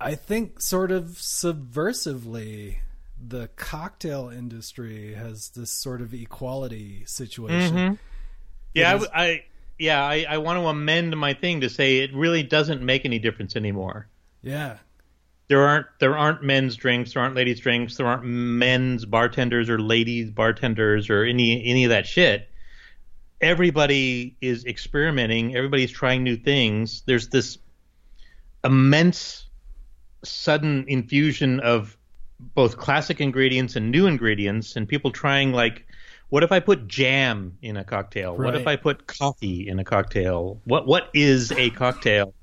[0.00, 2.78] I think sort of subversively
[3.26, 7.76] the cocktail industry has this sort of equality situation.
[7.76, 7.94] Mm-hmm.
[8.74, 9.44] Yeah, I, is- w- I-
[9.78, 13.18] yeah, I, I want to amend my thing to say it really doesn't make any
[13.18, 14.08] difference anymore.
[14.42, 14.78] Yeah.
[15.48, 19.78] There aren't there aren't men's drinks, there aren't ladies' drinks, there aren't men's bartenders or
[19.78, 22.48] ladies bartenders or any any of that shit.
[23.40, 25.54] Everybody is experimenting.
[25.54, 27.02] Everybody's trying new things.
[27.04, 27.58] There's this
[28.64, 29.46] immense
[30.24, 31.96] sudden infusion of
[32.54, 35.86] both classic ingredients and new ingredients, and people trying like,
[36.30, 38.36] what if I put jam in a cocktail?
[38.36, 40.60] What if I put coffee in a cocktail?
[40.64, 42.34] What what is a cocktail?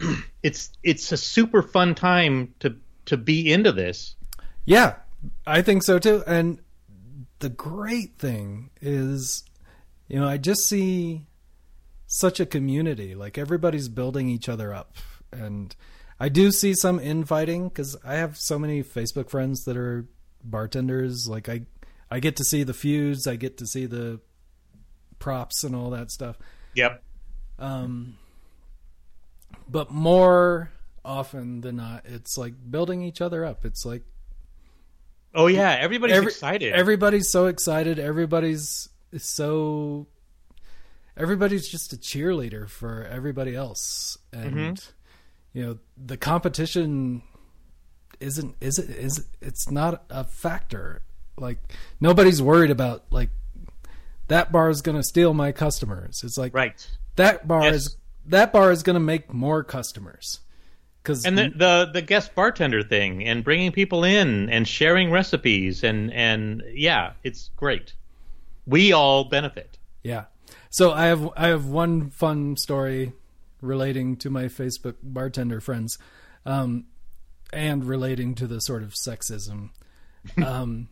[0.42, 4.16] it's it's a super fun time to to be into this.
[4.64, 4.94] Yeah,
[5.46, 6.22] I think so too.
[6.26, 6.60] And
[7.40, 9.44] the great thing is,
[10.08, 11.26] you know, I just see
[12.06, 13.14] such a community.
[13.14, 14.94] Like everybody's building each other up.
[15.32, 15.74] And
[16.18, 20.06] I do see some infighting because I have so many Facebook friends that are
[20.42, 21.26] bartenders.
[21.28, 21.62] Like I,
[22.10, 24.20] I get to see the feuds, I get to see the
[25.18, 26.38] props and all that stuff.
[26.74, 27.02] Yep.
[27.58, 28.16] Um,
[29.68, 30.70] but more
[31.04, 33.64] often than not, it's like building each other up.
[33.64, 34.02] It's like
[35.34, 36.72] Oh yeah, everybody's Every- excited.
[36.72, 37.98] Everybody's so excited.
[37.98, 40.06] Everybody's so.
[41.14, 44.90] Everybody's just a cheerleader for everybody else, and Mm-hmm.
[45.56, 47.22] You know the competition
[48.20, 51.00] isn't is it is it's not a factor.
[51.38, 51.58] Like
[51.98, 53.30] nobody's worried about like
[54.28, 56.20] that bar is going to steal my customers.
[56.22, 56.86] It's like right.
[57.16, 57.74] that bar Yes.
[57.74, 57.96] is
[58.26, 60.40] that bar is going to make more customers
[61.02, 65.82] because And the, the the guest bartender thing and bringing people in and sharing recipes
[65.82, 67.94] and and yeah, it's great.
[68.66, 69.78] We all benefit.
[70.02, 70.24] Yeah.
[70.68, 73.14] So I have I have one fun story
[73.60, 75.98] relating to my Facebook bartender friends,
[76.44, 76.86] um,
[77.52, 79.70] and relating to the sort of sexism.
[80.44, 80.88] Um,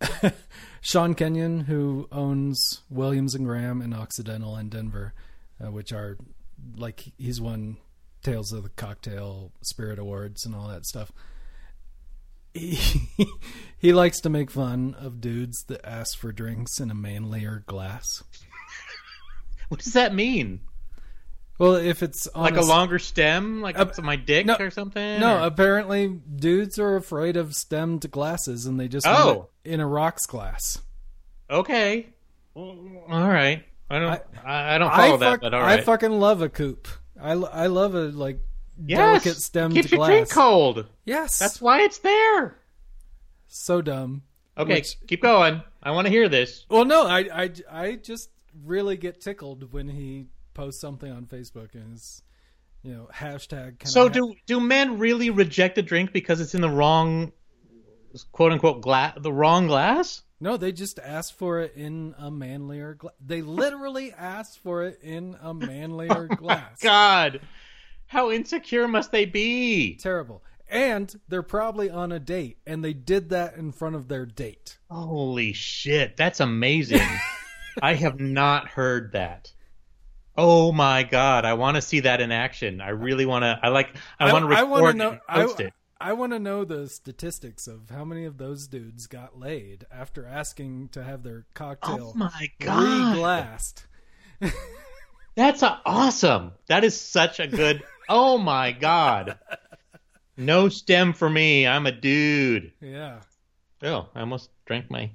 [0.80, 5.14] Sean Kenyon, who owns Williams and Graham and Occidental in Denver,
[5.62, 6.16] uh, which are
[6.76, 7.76] like he's won
[8.22, 11.12] Tales of the Cocktail Spirit Awards and all that stuff.
[12.54, 12.78] He,
[13.78, 18.22] he likes to make fun of dudes that ask for drinks in a manlier glass.
[19.68, 20.60] What does that mean?
[21.58, 24.70] Well, if it's on Like a longer stem, like Uh, it's my dick no, or
[24.70, 25.20] something?
[25.20, 29.48] No, or- apparently dudes are afraid of stemmed glasses and they just Oh.
[29.64, 30.78] in a rocks glass.
[31.50, 32.08] okay.
[32.54, 32.76] Well,
[33.08, 33.64] all right.
[33.90, 34.22] I don't.
[34.44, 36.88] I, I don't I, follow that, fuck- but all I fucking love a coupe.
[37.20, 38.38] I, I love a like
[38.84, 40.08] yes, delicate stemmed keeps your glass.
[40.08, 40.86] drink cold.
[41.04, 42.56] Yes, That's why it's there.
[43.46, 44.22] so dumb.
[44.58, 45.62] Okay, Which- keep going.
[45.82, 46.66] I want to hear this.
[46.68, 48.30] Well, no, I, I, I just
[48.64, 50.26] really get tickled when he
[50.56, 52.22] posts something on Facebook and is,
[52.82, 53.78] you know, hashtag.
[53.78, 57.32] Can So I do do men really reject a drink because it's in the wrong,
[58.32, 60.22] quote unquote, glass, the wrong glass?
[60.40, 63.14] No, they just asked for it in a manlier glass.
[63.24, 66.78] They literally asked for it in a manlier oh glass.
[66.80, 67.40] God,
[68.06, 69.96] how insecure must they be?
[69.96, 70.42] Terrible.
[70.68, 74.76] and they're probably on a date, and they did that in front of their date.
[74.90, 77.00] Holy shit, that's amazing.
[77.82, 79.52] I have not heard that.
[80.36, 82.80] Oh my god, I want to see that in action.
[82.80, 83.58] I really want to.
[83.62, 83.94] I like.
[84.18, 85.10] I, want to record wanna know.
[85.10, 85.72] and post I, it.
[85.98, 90.26] I want to know the statistics of how many of those dudes got laid after
[90.26, 93.86] asking to have their cocktail Oh my god, re-glassed.
[95.34, 96.52] that's a, awesome.
[96.66, 97.82] That is such a good.
[98.08, 99.38] oh my god.
[100.36, 101.66] No stem for me.
[101.66, 102.72] I'm a dude.
[102.82, 103.20] Yeah,
[103.82, 105.10] Oh, I almost drank my.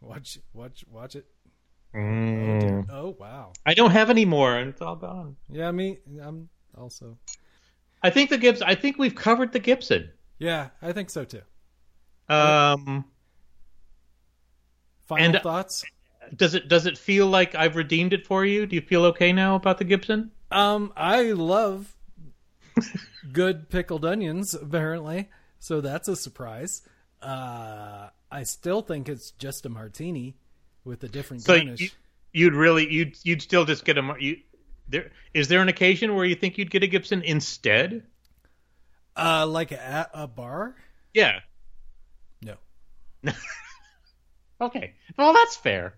[0.00, 1.26] watch, watch, watch it.
[1.98, 2.86] Mm.
[2.90, 3.52] Oh wow.
[3.66, 5.36] I don't have any more, and it's all gone.
[5.50, 5.98] Yeah, me.
[6.22, 7.18] I'm also.
[8.02, 8.66] I think the Gibson.
[8.68, 10.10] I think we've covered the Gibson.
[10.38, 11.42] Yeah, I think so too.
[12.28, 13.04] Um,
[15.06, 15.84] Final And- thoughts?
[16.36, 18.66] does it does it feel like I've redeemed it for you?
[18.66, 20.30] Do you feel okay now about the Gibson?
[20.50, 21.96] Um, I love
[23.32, 25.28] good pickled onions, apparently.
[25.58, 26.82] So that's a surprise.
[27.22, 30.36] Uh, I still think it's just a martini
[30.84, 31.80] with a different So garnish.
[31.80, 31.88] you,
[32.32, 34.38] you'd really you'd you'd still just get a you
[34.88, 38.04] there is there an occasion where you think you'd get a Gibson instead?
[39.16, 40.76] uh, like at a bar?
[41.12, 41.40] Yeah.
[42.40, 42.54] No,
[44.60, 44.94] Okay.
[45.16, 45.94] Well, that's fair.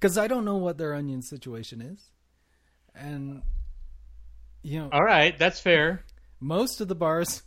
[0.00, 2.10] because I don't know what their onion situation is,
[2.94, 3.42] and
[4.62, 6.02] you know, All right, that's fair.
[6.40, 7.42] most of the bars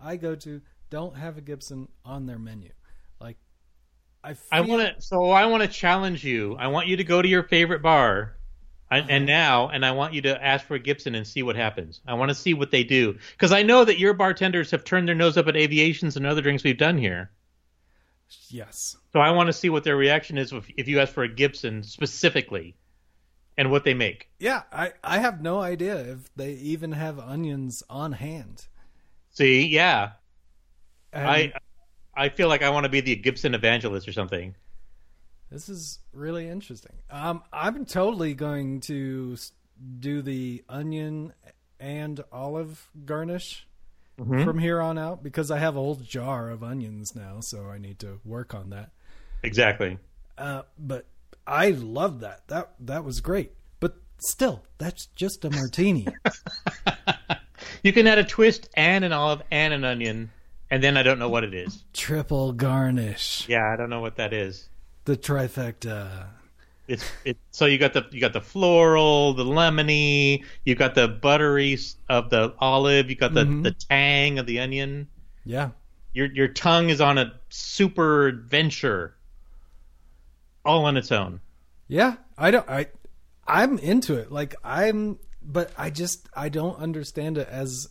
[0.00, 0.60] I go to
[0.90, 2.70] don't have a Gibson on their menu.
[4.24, 6.56] I feel, I want to so I want to challenge you.
[6.58, 8.36] I want you to go to your favorite bar.
[8.90, 9.12] And, uh-huh.
[9.12, 12.02] and now, and I want you to ask for a Gibson and see what happens.
[12.06, 15.08] I want to see what they do because I know that your bartenders have turned
[15.08, 17.30] their nose up at aviations and other drinks we've done here.
[18.48, 18.96] yes.
[19.12, 21.28] So I want to see what their reaction is if, if you ask for a
[21.28, 22.76] Gibson specifically,
[23.56, 24.28] and what they make.
[24.38, 28.66] Yeah, I, I have no idea if they even have onions on hand.
[29.30, 30.12] See, yeah,
[31.12, 31.52] And I
[32.14, 34.54] I feel like I want to be the Gibson evangelist or something.
[35.50, 36.92] this is really interesting.
[37.10, 39.36] Um, I'm totally going to
[40.00, 41.32] do the onion
[41.80, 43.66] and olive garnish
[44.20, 44.44] Mm-hmm.
[44.44, 47.78] from here on out because I have a whole jar of onions now, so I
[47.78, 48.90] need to work on that.
[49.42, 49.98] Exactly.
[50.36, 51.06] Uh, but
[51.46, 52.46] I love that.
[52.48, 53.52] That that was great.
[53.80, 56.06] But still, that's just a martini.
[57.82, 60.30] You can add a twist and an olive and an onion,
[60.72, 61.84] and then I don't know what it is.
[61.92, 63.46] Triple garnish.
[63.48, 64.68] Yeah, I don't know what that is.
[65.04, 66.26] The trifecta.
[66.88, 67.36] It's it.
[67.50, 72.30] So you got the you got the floral, the lemony, you got the buttery of
[72.30, 73.62] the olive, you got the Mhm.
[73.62, 75.06] the tang of the onion.
[75.44, 75.70] Yeah.
[76.14, 79.14] Your your tongue is on a super adventure,
[80.64, 81.40] all on its own.
[81.86, 82.68] Yeah, I don't.
[82.68, 82.86] I
[83.46, 84.32] I'm into it.
[84.32, 87.88] Like I'm, but I just I don't understand it as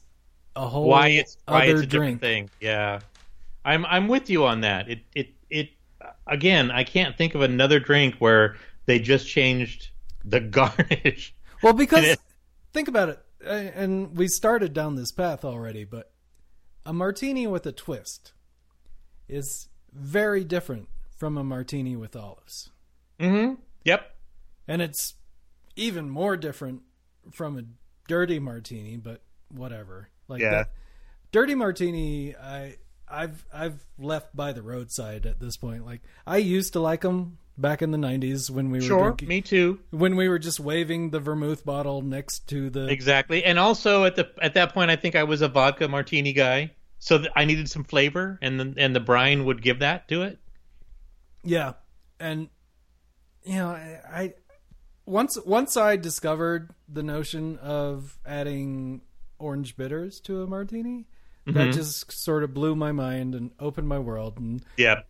[0.55, 2.19] a whole why it's why other it's a drink.
[2.19, 2.49] different thing.
[2.59, 2.99] Yeah,
[3.65, 4.89] I'm I'm with you on that.
[4.89, 5.69] It it it
[6.27, 6.71] again.
[6.71, 9.89] I can't think of another drink where they just changed
[10.25, 11.33] the garnish.
[11.63, 12.19] Well, because It-
[12.73, 15.83] think about it, and we started down this path already.
[15.85, 16.11] But
[16.85, 18.33] a martini with a twist
[19.29, 20.87] is very different
[21.17, 22.69] from a martini with olives,
[23.19, 23.53] Mm-hmm.
[23.85, 24.15] Yep.
[24.67, 25.13] and it's
[25.75, 26.81] even more different
[27.31, 27.63] from a
[28.07, 28.97] dirty martini.
[28.97, 30.49] But whatever, like Yeah.
[30.51, 30.69] that
[31.31, 32.77] dirty martini, I
[33.07, 35.85] I've I've left by the roadside at this point.
[35.85, 39.03] Like I used to like them back in the '90s when we were Sure.
[39.09, 39.79] drinking, Me too.
[39.91, 43.43] when we were just waving the vermouth bottle next to the Exactly.
[43.43, 46.71] And also at the at that point, I think I was a vodka martini guy,
[46.99, 50.23] so th- I needed some flavor, and the, and the brine would give that to
[50.23, 50.39] it.
[51.43, 51.73] Yeah,
[52.19, 52.49] and
[53.43, 54.33] you know, I, I
[55.05, 59.01] once once I discovered the notion of adding
[59.41, 61.07] orange bitters to a martini,
[61.47, 65.01] that just sort of blew my mind and opened my world, and Yeah.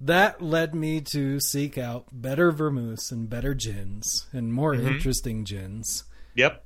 [0.00, 6.04] that led me to seek out better vermouths and better gins and more interesting gins.
[6.36, 6.64] Yep.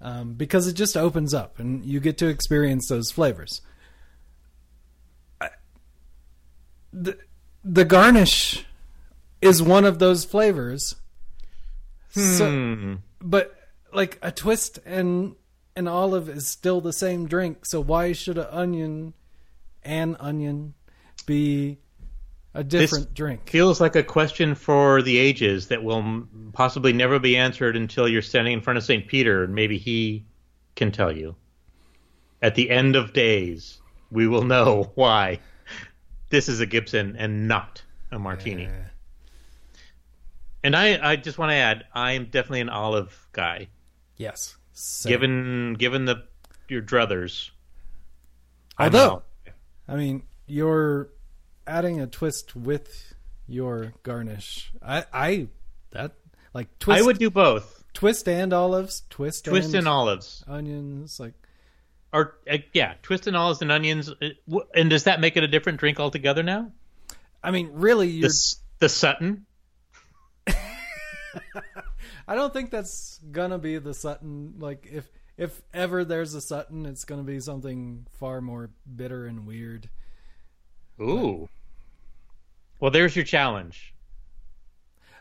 [0.00, 3.62] Um, because it just opens up and you get to experience those flavors.
[5.40, 5.50] I-
[6.92, 7.18] The
[7.64, 8.64] the garnish
[9.40, 10.94] is one of those flavors.
[12.10, 12.94] So, Hmm.
[13.20, 13.54] but
[13.92, 15.34] like a twist and
[15.76, 17.66] an olive is still the same drink.
[17.66, 19.12] So why should an onion
[19.84, 20.74] and onion
[21.26, 21.78] be
[22.54, 23.48] a different drink?
[23.50, 28.22] Feels like a question for the ages that will possibly never be answered until you're
[28.22, 29.06] standing in front of St.
[29.06, 30.24] Peter and maybe he
[30.74, 31.36] can tell you.
[32.40, 33.78] At the end of days,
[34.10, 35.40] we will know why
[36.30, 38.66] this is a Gibson and not a martini.
[38.66, 38.70] Uh,
[40.64, 43.68] And I, I just want to add, I am definitely an olive guy.
[44.16, 44.56] yes.
[44.78, 45.10] Same.
[45.10, 46.24] Given given the
[46.68, 47.50] your druthers,
[48.78, 49.22] Although,
[49.88, 51.08] I mean, you're
[51.66, 53.14] adding a twist with
[53.48, 54.70] your garnish.
[54.82, 55.48] I, I
[55.92, 56.12] that
[56.52, 57.00] like twist.
[57.00, 57.84] I would do both.
[57.94, 59.04] Twist and olives.
[59.08, 59.46] Twist.
[59.46, 60.44] Twist and, and olives.
[60.46, 61.18] Onions.
[61.18, 61.32] Like.
[62.12, 64.10] Or uh, yeah, twist and olives and onions.
[64.10, 66.70] Uh, and does that make it a different drink altogether now?
[67.42, 69.46] I mean, really, you're the, the Sutton.
[72.28, 74.54] I don't think that's gonna be the Sutton.
[74.58, 79.46] Like if if ever there's a Sutton, it's gonna be something far more bitter and
[79.46, 79.88] weird.
[81.00, 81.48] Ooh.
[82.80, 83.94] Well, there's your challenge.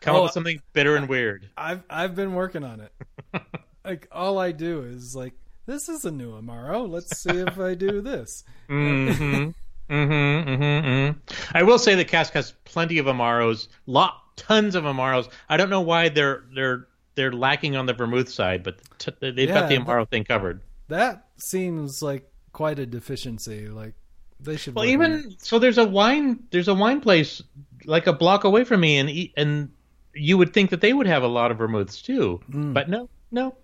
[0.01, 1.49] Come oh, up with something bitter and weird.
[1.58, 3.41] I've I've been working on it.
[3.86, 5.34] like all I do is like
[5.66, 6.89] this is a new Amaro.
[6.89, 8.43] Let's see if I do this.
[8.70, 9.51] mm-hmm.
[9.88, 11.58] Mm-hmm, mm-hmm, mm-hmm.
[11.58, 15.30] I will say the cask has plenty of Amaros, lot tons of Amaros.
[15.47, 19.38] I don't know why they're they're they're lacking on the vermouth side, but t- they've
[19.38, 20.61] yeah, got the Amaro thing covered.
[20.88, 23.68] That seems like quite a deficiency.
[23.68, 23.95] Like
[24.39, 24.74] they should.
[24.74, 24.80] Be.
[24.80, 27.41] Well, even so, there's a wine there's a wine place
[27.86, 29.72] like a block away from me, and and
[30.13, 32.74] you would think that they would have a lot of vermouths too, mm.
[32.74, 33.55] but no, no,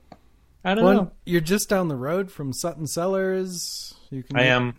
[0.64, 1.12] I don't well, know.
[1.26, 3.96] You're just down the road from Sutton Cellars.
[4.10, 4.38] You can.
[4.38, 4.76] I am.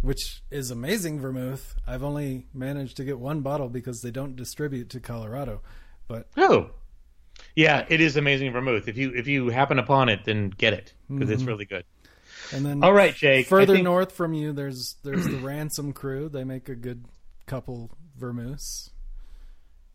[0.00, 1.76] Which is amazing vermouth.
[1.86, 5.60] I've only managed to get one bottle because they don't distribute to Colorado.
[6.08, 6.70] But oh,
[7.54, 8.88] yeah, it is amazing vermouth.
[8.88, 11.32] If you if you happen upon it, then get it because mm-hmm.
[11.32, 11.84] it's really good.
[12.52, 13.46] And then, all right, Jake.
[13.46, 13.84] Further think...
[13.84, 16.28] north from you, there's there's the Ransom Crew.
[16.28, 17.04] They make a good
[17.46, 18.90] couple vermouths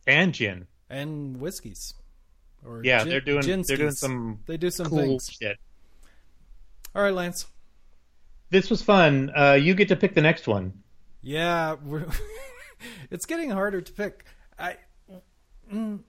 [0.06, 1.94] and gin and whiskeys.
[2.66, 3.68] Or yeah, gin, they're doing gin-skis.
[3.68, 5.30] they're doing some they do some cool things.
[5.30, 5.58] Shit.
[6.96, 7.46] All right, Lance.
[8.50, 9.32] This was fun.
[9.36, 10.82] Uh, you get to pick the next one.
[11.22, 11.76] Yeah,
[13.12, 14.26] it's getting harder to pick.
[14.58, 14.78] I
[15.72, 16.00] mm,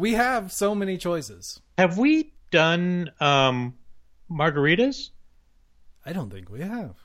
[0.00, 1.60] we have so many choices.
[1.78, 3.74] Have we done um,
[4.30, 5.10] margaritas?
[6.04, 6.96] I don't think we have.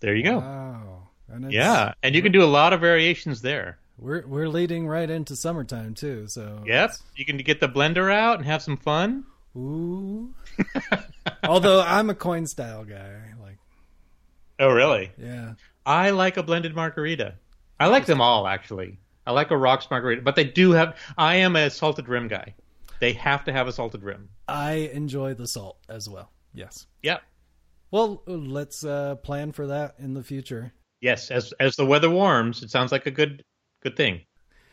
[0.00, 0.38] There you go.
[0.38, 1.08] Wow.
[1.28, 3.78] And yeah, and you can do a lot of variations there.
[3.98, 6.92] We're we're leading right into summertime too, so Yep.
[7.16, 9.24] You can get the blender out and have some fun.
[9.56, 10.32] Ooh.
[11.44, 13.58] Although I'm a coin style guy, like
[14.60, 15.10] Oh really?
[15.18, 15.54] Yeah.
[15.84, 17.34] I like a blended margarita.
[17.80, 18.98] I like them all actually.
[19.28, 20.96] I like a rocks margarita, but they do have.
[21.18, 22.54] I am a salted rim guy.
[22.98, 24.30] They have to have a salted rim.
[24.48, 26.32] I enjoy the salt as well.
[26.54, 26.86] Yes.
[27.02, 27.18] Yeah.
[27.90, 30.72] Well, let's uh, plan for that in the future.
[31.02, 33.42] Yes, as as the weather warms, it sounds like a good
[33.82, 34.22] good thing.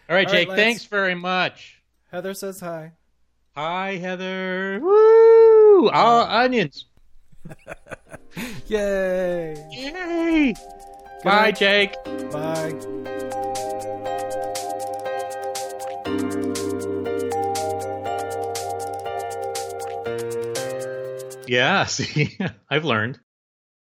[0.10, 0.47] All right, All Jake.
[0.47, 1.82] Right, thanks very much.
[2.10, 2.93] Heather says hi.
[3.58, 4.80] Hi, Heather.
[4.82, 5.89] Woo!
[5.89, 6.86] Uh, onions.
[8.68, 9.56] Yay!
[9.70, 10.53] Yay!
[11.26, 11.93] Bye, Jake.
[12.32, 13.32] Bye.
[21.48, 22.38] Yeah, see,
[22.70, 23.20] I've learned.